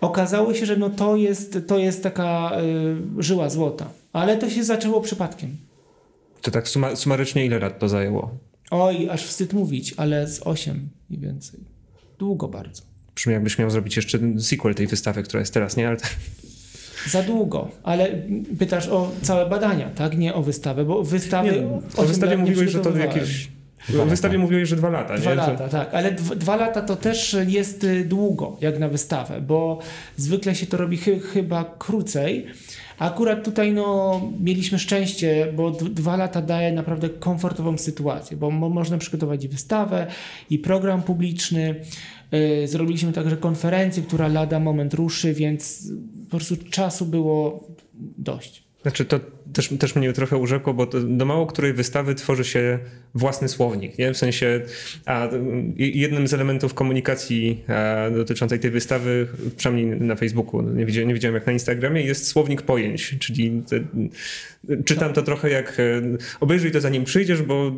[0.00, 2.52] Okazało się, że no to, jest, to jest taka
[3.18, 3.90] y, żyła złota.
[4.12, 5.56] Ale to się zaczęło przypadkiem.
[6.42, 8.30] To tak suma, sumarycznie ile lat to zajęło?
[8.70, 11.60] Oj, aż wstyd mówić, ale z 8 i więcej.
[12.18, 12.82] Długo bardzo.
[13.16, 15.88] Brzmi jakbyś miał zrobić jeszcze sequel tej wystawy, która jest teraz, nie?
[15.88, 15.96] Ale...
[17.06, 18.08] Za długo, ale
[18.58, 20.18] pytasz o całe badania, tak?
[20.18, 21.52] Nie o wystawę, bo wystawy...
[21.52, 23.48] Nie, o wystawie mówiłeś, że to jakieś
[23.88, 24.42] Dwa w wystawie lata.
[24.42, 25.36] mówiłeś, że dwa lata, dwa nie?
[25.36, 25.94] lata, tak.
[25.94, 29.78] Ale dwa lata to też jest y, długo, jak na wystawę, bo
[30.16, 32.46] zwykle się to robi chy chyba krócej.
[32.98, 39.44] Akurat tutaj no, mieliśmy szczęście, bo dwa lata daje naprawdę komfortową sytuację, bo można przygotować
[39.44, 40.06] i wystawę,
[40.50, 41.74] i program publiczny.
[42.32, 45.92] Yy, zrobiliśmy także konferencję, która lada moment ruszy, więc
[46.24, 47.68] po prostu czasu było
[48.18, 48.65] dość.
[48.86, 49.20] Znaczy to
[49.52, 52.78] też, też mnie trochę urzekło, bo do mało której wystawy tworzy się
[53.14, 53.98] własny słownik.
[53.98, 54.14] Nie?
[54.14, 54.60] W sensie
[55.06, 55.28] a,
[55.76, 61.34] jednym z elementów komunikacji a, dotyczącej tej wystawy, przynajmniej na Facebooku, nie widziałem, nie widziałem
[61.34, 63.80] jak na Instagramie, jest słownik pojęć, czyli te,
[64.84, 65.82] czytam to trochę jak e,
[66.40, 67.72] obejrzyj to zanim przyjdziesz, bo...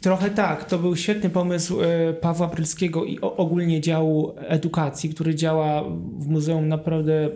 [0.00, 0.64] Trochę tak.
[0.64, 5.84] To był świetny pomysł e, Pawła Prylskiego i ogólnie działu edukacji, który działa
[6.18, 7.28] w muzeum naprawdę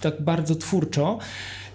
[0.00, 1.18] tak bardzo twórczo.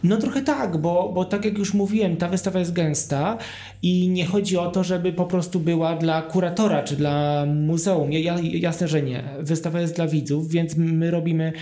[0.08, 3.38] No trochę tak, bo, bo tak jak już mówiłem, ta wystawa jest gęsta
[3.82, 8.12] i nie chodzi o to, żeby po prostu była dla kuratora czy dla muzeum.
[8.12, 9.24] Ja, jasne, że nie.
[9.40, 11.54] Wystawa jest dla widzów, więc my robimy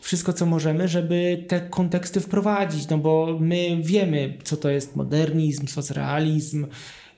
[0.00, 5.66] wszystko, co możemy, żeby te konteksty wprowadzić, no bo my wiemy, co to jest modernizm,
[5.66, 6.66] socrealizm,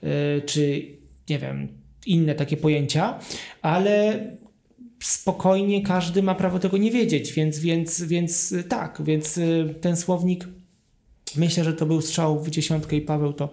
[0.01, 0.09] yy,
[0.45, 0.85] czy
[1.29, 1.67] nie wiem,
[2.05, 3.19] inne takie pojęcia,
[3.61, 4.19] ale
[5.03, 10.47] spokojnie każdy ma prawo tego nie wiedzieć, więc, więc, więc tak, więc y, ten słownik
[11.37, 13.49] Myślę, że to był strzał w dziesiątkę i Paweł to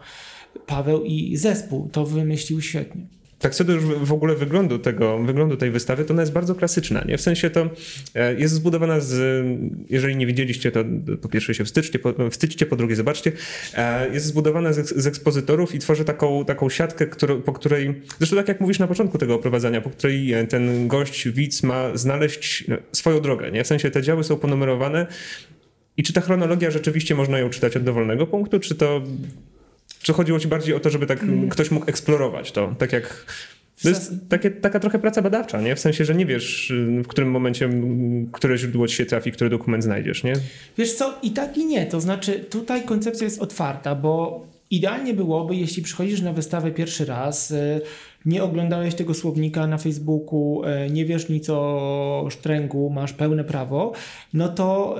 [0.66, 3.02] Paweł i zespół to wymyślił świetnie.
[3.40, 6.54] Tak co do już w ogóle wyglądu tego, wyglądu tej wystawy, to ona jest bardzo
[6.54, 7.18] klasyczna, nie?
[7.18, 7.70] W sensie to
[8.14, 9.44] e, jest zbudowana z,
[9.90, 10.84] jeżeli nie widzieliście, to
[11.22, 13.32] po pierwsze się wstydźcie, po, wstydźcie, po drugie zobaczcie,
[13.74, 18.36] e, jest zbudowana z, z ekspozytorów i tworzy taką, taką siatkę, którą, po której, zresztą
[18.36, 23.20] tak jak mówisz na początku tego oprowadzania, po której ten gość, widz ma znaleźć swoją
[23.20, 23.64] drogę, nie?
[23.64, 25.06] W sensie te działy są ponumerowane
[26.00, 29.02] i czy ta chronologia rzeczywiście można ją czytać od dowolnego punktu, czy to
[30.02, 31.48] czy chodziło ci bardziej o to, żeby tak mm.
[31.48, 33.26] ktoś mógł eksplorować to, tak jak
[33.82, 35.76] to jest takie, taka trochę praca badawcza, nie?
[35.76, 36.72] W sensie, że nie wiesz,
[37.04, 37.70] w którym momencie
[38.32, 40.32] które źródło ci się trafi, który dokument znajdziesz, nie?
[40.78, 41.86] Wiesz co, i tak i nie.
[41.86, 47.52] To znaczy, tutaj koncepcja jest otwarta, bo idealnie byłoby, jeśli przychodzisz na wystawę pierwszy raz,
[47.52, 47.80] e,
[48.24, 53.92] nie oglądałeś tego słownika na Facebooku, e, nie wiesz nic o sztręgu, masz pełne prawo,
[54.34, 54.96] no to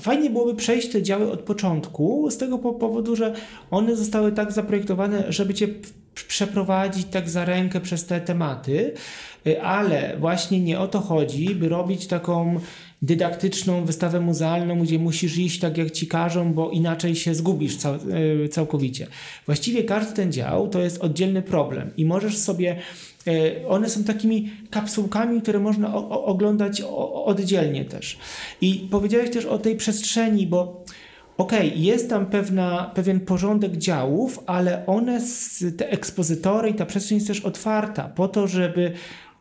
[0.00, 3.34] fajnie byłoby przejść te działy od początku, z tego powodu, że
[3.70, 5.68] one zostały tak zaprojektowane, żeby cię
[6.28, 8.94] przeprowadzić tak za rękę przez te tematy,
[9.46, 12.60] y, ale właśnie nie o to chodzi, by robić taką
[13.02, 17.94] dydaktyczną wystawę muzealną, gdzie musisz iść tak jak ci każą, bo inaczej się zgubisz cał
[18.44, 19.06] y, całkowicie.
[19.46, 22.76] Właściwie każdy ten dział to jest oddzielny problem i możesz sobie
[23.68, 28.18] one są takimi kapsułkami, które można oglądać oddzielnie też.
[28.60, 30.84] I powiedziałeś też o tej przestrzeni, bo
[31.36, 35.20] okej, okay, jest tam pewna, pewien porządek działów, ale one,
[35.76, 38.92] te ekspozytory i ta przestrzeń jest też otwarta po to, żeby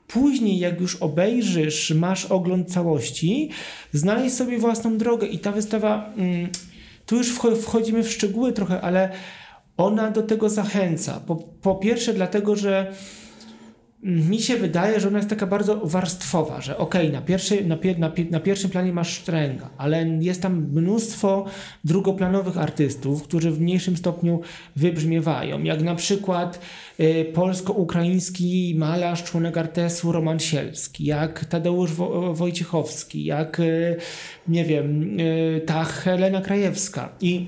[0.08, 3.50] później, jak już obejrzysz, masz ogląd całości,
[3.92, 5.28] znaleźć sobie własną drogę.
[5.28, 6.50] I ta wystawa, mm,
[7.06, 7.30] tu już
[7.62, 9.10] wchodzimy w szczegóły trochę, ale
[9.78, 11.22] ona do tego zachęca.
[11.28, 12.94] Po, po pierwsze, dlatego, że
[14.04, 17.78] mi się wydaje, że ona jest taka bardzo warstwowa, że okej, okay, na, pierwszy, na,
[17.98, 21.46] na, na, pierwszym planie masz Sztręga, ale jest tam mnóstwo
[21.84, 24.42] drugoplanowych artystów, którzy w mniejszym stopniu
[24.76, 26.60] wybrzmiewają, jak na przykład
[27.00, 33.96] y, polsko-ukraiński malarz, członek Artesu Roman Sielski, jak Tadeusz Wo Wojciechowski, jak y,
[34.48, 37.48] nie wiem, y, ta Helena Krajewska i,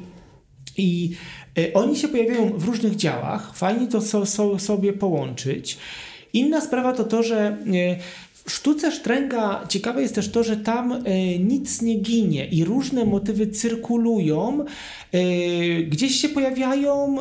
[0.77, 1.15] i
[1.57, 5.77] y, oni się pojawiają w różnych działach, fajnie to so, so, sobie połączyć.
[6.33, 7.57] Inna sprawa to to, że e,
[8.45, 13.05] w sztuce Sztręga ciekawe jest też to, że tam e, nic nie ginie i różne
[13.05, 14.65] motywy cyrkulują,
[15.11, 15.19] e,
[15.83, 17.17] gdzieś się pojawiają,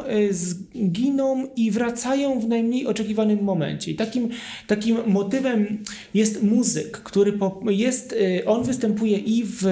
[0.76, 3.90] giną i wracają w najmniej oczekiwanym momencie.
[3.90, 4.28] I takim,
[4.66, 5.78] takim motywem
[6.14, 8.14] jest muzyk, który jest,
[8.46, 9.64] on występuje i w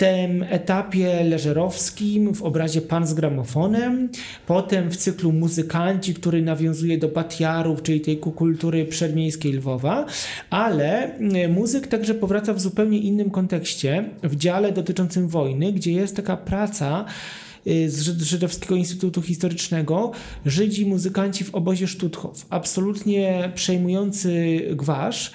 [0.00, 4.08] tym etapie leżerowskim w obrazie Pan z gramofonem,
[4.46, 10.06] potem w cyklu Muzykanci, który nawiązuje do Batiarów, czyli tej kultury przedmiejskiej Lwowa,
[10.50, 16.16] ale e, muzyk także powraca w zupełnie innym kontekście, w dziale dotyczącym wojny, gdzie jest
[16.16, 20.12] taka praca Y, z Żydowskiego Instytutu Historycznego
[20.46, 22.46] Żydzi muzykanci w obozie Stutthof.
[22.50, 25.32] Absolutnie przejmujący gwasz,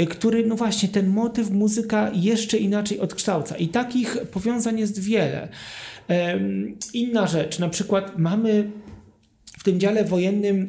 [0.00, 3.56] y, który no właśnie ten motyw muzyka jeszcze inaczej odkształca.
[3.56, 5.48] I takich powiązań jest wiele.
[6.92, 8.70] Inna rzecz, na przykład mamy
[9.58, 10.68] w tym dziale wojennym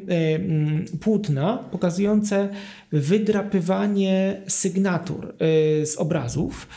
[1.02, 2.50] płótna pokazujące
[2.92, 5.36] wydrapywanie sygnatur
[5.82, 6.68] y, z obrazów.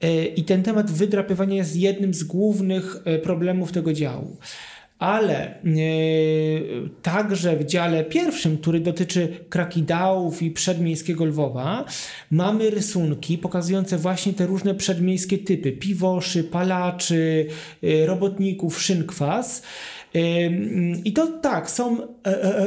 [0.00, 4.36] E, I ten temat wydrapywania jest jednym z głównych e, problemów tego działu.
[4.98, 5.62] ale e,
[7.02, 11.84] także w dziale pierwszym, który dotyczy Krakidałów i przedmiejskiego Lwowa,
[12.30, 17.46] mamy rysunki pokazujące właśnie te różne przedmiejskie typy piwoszy, palaczy,
[18.06, 19.62] robotników, szynkwas.
[21.04, 21.96] I to tak, są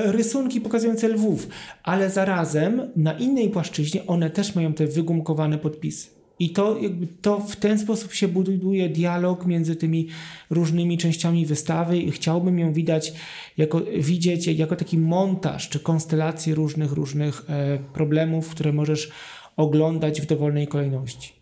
[0.06, 1.48] rysunki pokazujące lwów,
[1.84, 6.12] ale zarazem na innej płaszczyźnie one też mają te wygumkowane podpisy.
[6.44, 10.08] I to, jakby to w ten sposób się buduje dialog między tymi
[10.50, 13.14] różnymi częściami wystawy i chciałbym ją widać
[13.58, 19.12] jako, widzieć jako taki montaż czy konstelację różnych, różnych e, problemów, które możesz
[19.58, 21.34] oglądać w dowolnej kolejności.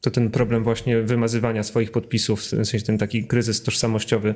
[0.00, 4.34] To ten problem właśnie wymazywania swoich podpisów, w sensie ten taki kryzys tożsamościowy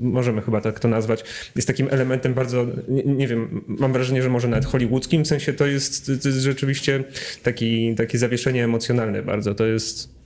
[0.00, 1.24] możemy chyba tak to nazwać,
[1.56, 5.52] jest takim elementem bardzo, nie, nie, wiem, mam wrażenie, że może nawet hollywoodzkim, w sensie
[5.52, 7.04] to jest, to jest rzeczywiście
[7.42, 10.18] taki, takie zawieszenie emocjonalne bardzo, to jest...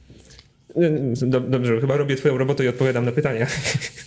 [1.49, 3.47] Dobrze, chyba robię twoją robotę i odpowiadam na pytania.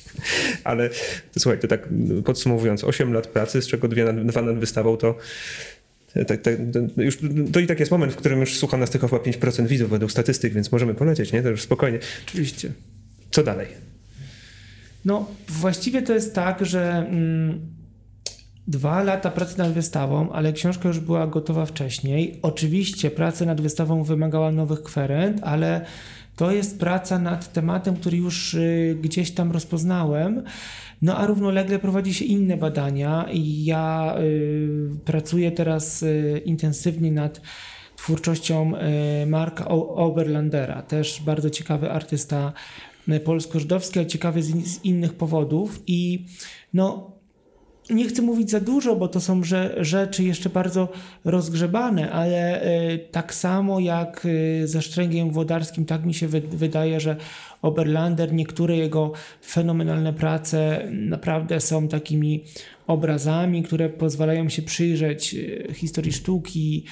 [0.63, 0.89] Ale
[1.33, 1.89] to, słuchaj, to tak
[2.25, 5.15] podsumowując, 8 lat pracy, z czego dwie, dwa nad wystawą, to
[6.27, 6.53] tak, tak,
[6.97, 7.17] już,
[7.53, 10.11] to i tak jest moment, w którym już słucha nas tylko chyba 5% widzów według
[10.11, 11.43] statystyk, więc możemy polecieć, nie?
[11.43, 11.99] To już spokojnie.
[12.27, 12.71] Oczywiście.
[13.31, 13.67] Co dalej?
[15.05, 17.75] No, właściwie to jest tak, że mm,
[18.67, 22.39] dwa lata pracy nad wystawą, ale książka już była gotowa wcześniej.
[22.41, 25.85] Oczywiście praca nad wystawą wymagała nowych kwerent, ale
[26.35, 30.43] to jest praca nad tematem, który już y, gdzieś tam rozpoznałem.
[31.01, 37.41] No a równolegle prowadzi się inne badania i ja y, pracuję teraz y, intensywnie nad
[37.95, 38.73] twórczością
[39.23, 42.53] y, Marka Oberlandera, też bardzo ciekawy artysta
[43.23, 45.83] polsko-żydowskie, ale ciekawe z, z, innych powodów.
[45.87, 46.25] I
[46.73, 47.15] no,
[47.89, 49.41] nie chcę mówić za dużo, bo to są
[49.77, 50.89] rzeczy jeszcze bardzo
[51.25, 54.27] rozgrzebane, ale e, tak samo jak
[54.63, 57.15] e, ze Sztręgiem Włodarskim, tak mi się wydaje, że
[57.61, 59.11] Oberlander, niektóre jego
[59.45, 62.43] fenomenalne prace naprawdę są takimi
[62.87, 65.35] obrazami, które pozwalają się przyjrzeć
[65.69, 66.85] e, historii sztuki,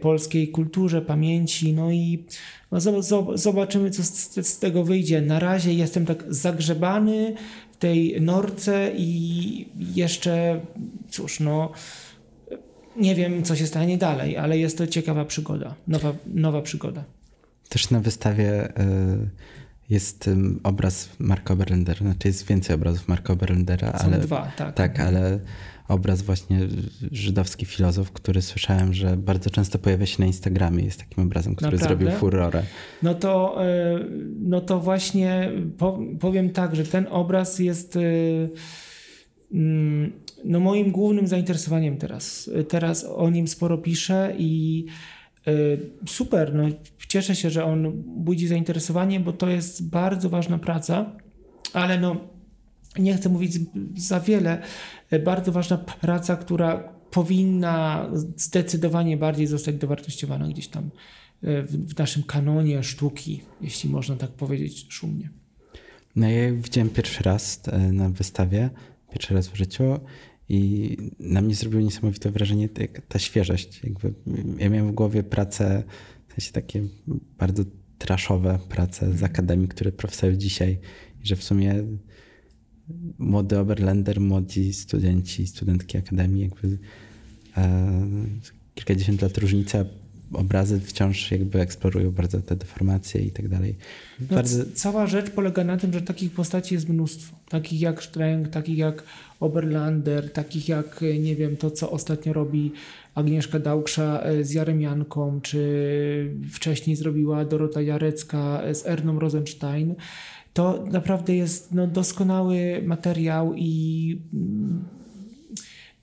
[0.00, 2.24] polskiej kulturze, pamięci, no i
[2.72, 2.80] no
[3.34, 4.02] zobaczymy, co
[4.42, 5.22] z, tego wyjdzie.
[5.22, 7.34] Na razie jestem tak zagrzebany
[7.72, 10.60] w tej norce i jeszcze,
[11.10, 11.72] cóż, no,
[12.96, 17.04] nie wiem, co się stanie dalej, ale jest to ciekawa przygoda, nowa, nowa przygoda.
[17.68, 18.70] Też na wystawie y,
[19.90, 20.30] jest
[20.62, 24.74] obraz Marka Oberlendera, znaczy jest więcej obrazów Marka Oberlendera, Są ale dwa, tak.
[24.74, 25.40] Tak, ale
[25.88, 26.60] obraz właśnie
[27.12, 30.84] żydowski filozof, który słyszałem, że bardzo często pojawia się na Instagramie.
[30.84, 32.04] Jest takim obrazem, który Naprawdę?
[32.04, 32.62] zrobił furorę.
[33.02, 33.98] No to, e,
[34.40, 35.52] no to właśnie
[36.20, 38.00] powiem tak, że ten obraz jest e,
[39.52, 40.12] mm,
[40.44, 42.50] no moim głównym zainteresowaniem teraz.
[42.68, 44.84] Teraz o nim sporo piszę i
[45.46, 45.52] e,
[46.06, 46.64] super, no
[47.08, 51.16] cieszę się, że on budzi zainteresowanie, bo to jest bardzo ważna praca,
[51.72, 52.37] ale no
[52.98, 53.52] nie chcę mówić
[53.96, 54.62] za wiele,
[55.24, 60.84] bardzo ważna praca, która powinna zdecydowanie bardziej zostać dowartościowana gdzieś tam
[61.42, 65.30] e, w, w naszym kanonie sztuki, jeśli można tak powiedzieć szumnie.
[66.16, 68.70] No ja widziałem pierwszy raz e, na wystawie,
[69.12, 70.00] pierwszy raz w życiu
[70.48, 72.68] i na mnie zrobiło niesamowite wrażenie
[73.08, 73.80] ta świeżość.
[73.84, 74.14] Jakby
[74.58, 75.82] ja miałem w głowie pracę,
[76.28, 76.84] w sensie takie
[77.38, 77.62] bardzo
[77.98, 80.78] traszowe prace z akademii, które powstają dzisiaj,
[81.22, 81.84] że w sumie
[83.18, 86.78] młody Oberlander, młodzi studenci, studentki akademii, jakby
[87.56, 87.90] e,
[88.74, 89.84] kilkadziesiąt lat różnica,
[90.32, 93.76] obrazy wciąż jakby eksplorują bardzo te deformacje i tak dalej.
[94.20, 94.64] No, bardzo...
[94.74, 97.36] Cała rzecz polega na tym, że takich postaci jest mnóstwo.
[97.48, 99.02] Takich jak Stręg, takich jak
[99.40, 102.72] Oberlander, takich jak, nie wiem, to co ostatnio robi
[103.14, 109.94] Agnieszka Dałksza e, z Jaremianką, czy wcześniej zrobiła Dorota Jarecka z Erną Rosenstein
[110.52, 114.84] to naprawdę jest no, doskonały materiał i mm,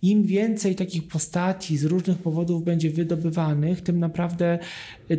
[0.01, 4.59] im więcej takich postaci z różnych powodów będzie wydobywanych, tym naprawdę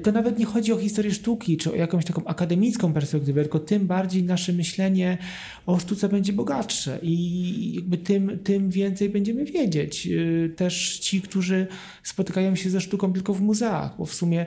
[0.02, 3.86] to nawet nie chodzi o historię sztuki czy o jakąś taką akademicką perspektywę, tylko tym
[3.86, 5.18] bardziej nasze myślenie
[5.66, 10.06] o sztuce będzie bogatsze i jakby tym, tym więcej będziemy wiedzieć.
[10.06, 11.66] Y, też ci, którzy
[12.02, 14.46] spotykają się ze sztuką tylko w muzeach, bo w sumie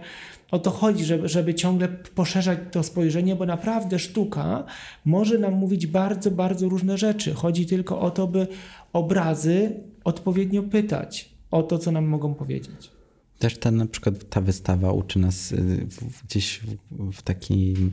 [0.51, 4.63] o to chodzi, żeby, żeby ciągle poszerzać to spojrzenie, bo naprawdę sztuka
[5.05, 7.33] może nam mówić bardzo, bardzo różne rzeczy.
[7.33, 8.47] Chodzi tylko o to, by
[8.93, 12.91] obrazy odpowiednio pytać o to, co nam mogą powiedzieć.
[13.39, 15.87] Też ta na przykład ta wystawa uczy nas y,
[16.23, 17.91] gdzieś w, takim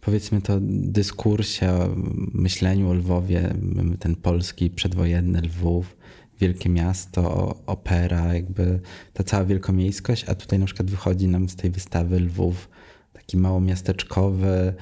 [0.00, 1.94] powiedzmy to dyskursie,
[2.34, 3.54] myśleniu o Lwowie,
[3.98, 5.96] ten polski przedwojenny Lwów,
[6.40, 8.80] wielkie miasto, opera, jakby
[9.12, 12.68] ta cała wielkomiejskość, a tutaj na przykład wychodzi nam z tej wystawy Lwów
[13.12, 14.74] taki mało miasteczkowy,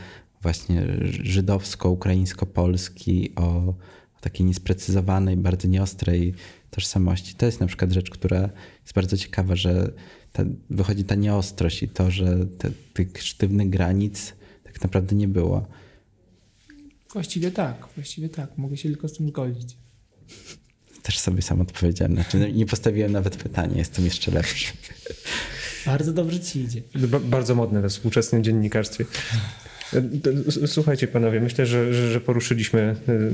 [0.43, 0.87] właśnie
[1.23, 3.75] żydowsko-ukraińsko-polski, o,
[4.21, 6.35] takiej niesprecyzowanej, bardzo nieostrej
[6.71, 7.35] tożsamości.
[7.35, 8.51] To jest na przykład rzecz, która
[8.83, 9.93] jest bardzo ciekawa, że
[10.33, 14.35] ta, wychodzi ta nieostrość i to, że te, tych sztywnych granic
[14.65, 15.67] tak naprawdę nie było.
[17.13, 18.59] Właściwie tak, właściwie tak.
[18.59, 19.77] Mogę się tylko z tym zgodzić.
[21.07, 22.15] Też sobie sam odpowiedziałem.
[22.15, 24.73] Znaczy, nie postawiłem nawet pytania, jestem jeszcze lepszy.
[25.87, 26.83] Bardzo dobrze ci idzie.
[27.21, 29.05] bardzo modne we współczesnym dziennikarstwie.
[30.67, 33.31] Słuchajcie panowie, myślę, że, że poruszyliśmy y,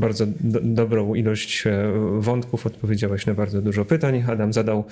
[0.00, 4.24] bardzo do, dobrą ilość e, wątków, odpowiedziałeś na bardzo dużo pytań.
[4.28, 4.84] Adam zadał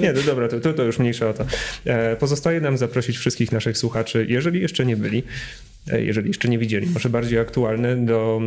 [0.00, 1.44] nie, no dobra, to, to, to, już mniejsza o to.
[1.84, 5.22] E, pozostaje nam zaprosić wszystkich naszych słuchaczy, jeżeli jeszcze nie byli,
[5.92, 8.40] jeżeli jeszcze nie widzieli, może bardziej aktualne, do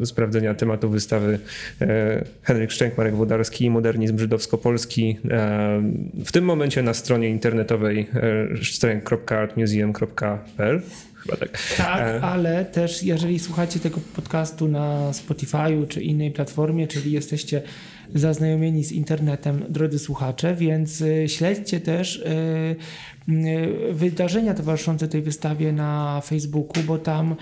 [0.00, 1.38] e, sprawdzenia tematu wystawy
[1.80, 5.16] e, Henryk Szczęk, Marek Wodarski, Modernizm Żydowsko-Polski.
[5.30, 5.82] E,
[6.24, 10.82] w tym momencie na stronie internetowej e, szczęk.artmuseum.pl
[11.22, 11.58] Chyba tak.
[11.76, 17.62] Tak, ale też jeżeli słuchacie tego podcastu na Spotify'u czy innej platformie, czyli jesteście
[18.14, 22.26] zaznajomieni z internetem, drodzy słuchacze, więc y, śledźcie też y,
[23.28, 27.36] y, wydarzenia towarzyszące tej wystawie na Facebooku, bo tam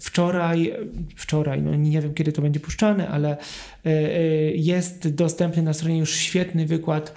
[0.00, 0.72] wczoraj,
[1.16, 3.36] wczoraj, no nie wiem kiedy to będzie puszczane, ale
[4.54, 7.14] jest dostępny na stronie już świetny wykład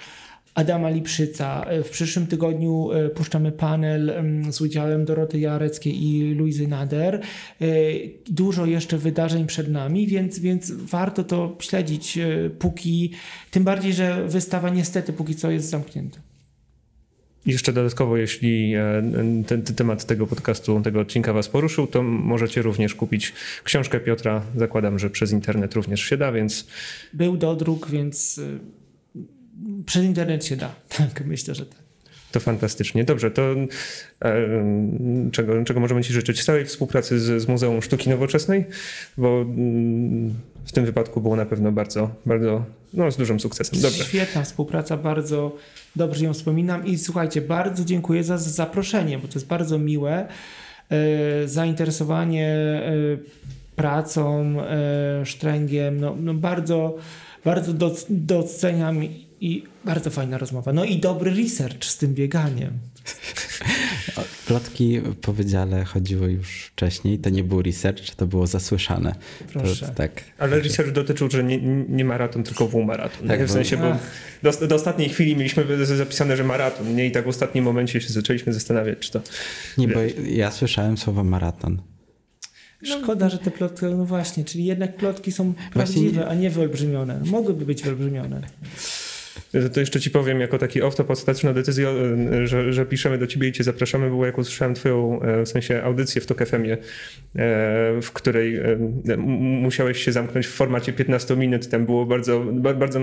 [0.56, 1.66] Adama Lipszyca.
[1.84, 4.12] W przyszłym tygodniu e, puszczamy panel
[4.50, 7.14] z udziałem Doroty Jareckiej i Luizy Nader.
[7.14, 7.66] E,
[8.30, 13.12] dużo jeszcze wydarzeń przed nami, więc, więc warto to śledzić, e, póki,
[13.50, 16.20] tym bardziej, że wystawa niestety póki co jest zamknięta.
[17.46, 18.74] Jeszcze dodatkowo, jeśli
[19.12, 23.32] ten, ten, temat tego podcastu, tego odcinka Was poruszył, to możecie również kupić
[23.64, 24.42] książkę Piotra.
[24.56, 26.66] Zakładam, że przez internet również się da, więc.
[27.12, 28.40] Był dodruk, więc
[29.86, 30.74] przez internet się da.
[30.98, 31.86] Tak, myślę, że tak.
[32.32, 33.04] To fantastycznie.
[33.04, 33.42] Dobrze, to
[34.24, 34.36] e,
[35.32, 36.42] czego, czego możemy Ci życzyć?
[36.42, 38.64] Stałej współpracy z, z Muzeum Sztuki Nowoczesnej,
[39.16, 40.34] bo mm,
[40.64, 43.80] w tym wypadku było na pewno bardzo, bardzo, no z dużym sukcesem.
[43.80, 44.04] Dobrze.
[44.04, 45.56] Świetna współpraca, bardzo
[45.96, 50.28] dobrze ją wspominam i słuchajcie, bardzo dziękuję za zaproszenie, bo to jest bardzo miłe.
[50.90, 52.92] E, zainteresowanie e,
[53.76, 56.96] pracą, e, sztręgiem, no, no bardzo,
[57.44, 57.72] bardzo
[58.08, 59.00] doceniam
[59.40, 60.72] i bardzo fajna rozmowa.
[60.72, 62.70] No i dobry research z tym bieganiem.
[64.46, 67.18] Plotki po wydziale chodziły już wcześniej.
[67.18, 69.14] To nie był research, to było zasłyszane.
[69.52, 69.86] Proszę.
[69.86, 70.24] To, tak.
[70.38, 71.58] Ale research dotyczył, że nie,
[71.88, 73.28] nie maraton, tylko półmaraton.
[73.28, 73.96] Tak, w sensie, bo
[74.42, 76.96] do, do, ostatniej chwili mieliśmy zapisane, że maraton.
[76.96, 79.20] Nie i tak w ostatnim momencie się zaczęliśmy zastanawiać, czy to.
[79.78, 81.82] Nie, bo ja słyszałem słowo maraton.
[82.82, 86.26] No, Szkoda, że te plotki, no właśnie, czyli jednak plotki są prawdziwe, nie...
[86.26, 87.20] a nie wyolbrzymione.
[87.24, 88.42] Mogłyby być wyolbrzymione.
[89.74, 93.48] To jeszcze ci powiem, jako taki off-top ostateczna decyzja, e, że, że, piszemy do ciebie
[93.48, 96.78] i cię zapraszamy, było jak usłyszałem twoją, e, w sensie audycję w Tok FM-ie, e,
[98.02, 98.60] w której
[99.62, 101.68] musiałeś się zamknąć w formacie 15 minut.
[101.68, 103.00] Tam było bardzo, bardzo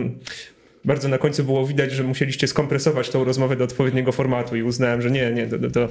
[0.85, 5.01] bardzo na końcu było widać, że musieliście skompresować tą rozmowę do odpowiedniego formatu i uznałem,
[5.01, 5.89] że nie, nie, to, to,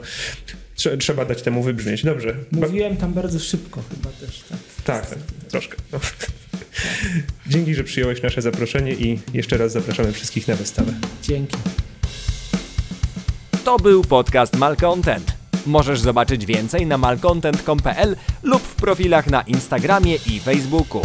[0.83, 2.05] to trzeba dać temu wybrzmieć.
[2.05, 2.35] Dobrze.
[2.53, 4.41] Mówiłem tam bardzo szybko chyba też.
[4.41, 5.19] Tak, tak, tak
[5.51, 5.77] troszkę.
[5.93, 6.01] No.
[7.47, 10.93] Dzięki, że przyjąłeś nasze zaproszenie i jeszcze raz zapraszamy wszystkich na wystawę.
[11.23, 11.57] Dzięki.
[13.65, 15.35] To był podcast Malcontent.
[15.67, 21.03] Możesz zobaczyć więcej na malcontent.pl lub w profilach na Instagramie i Facebooku.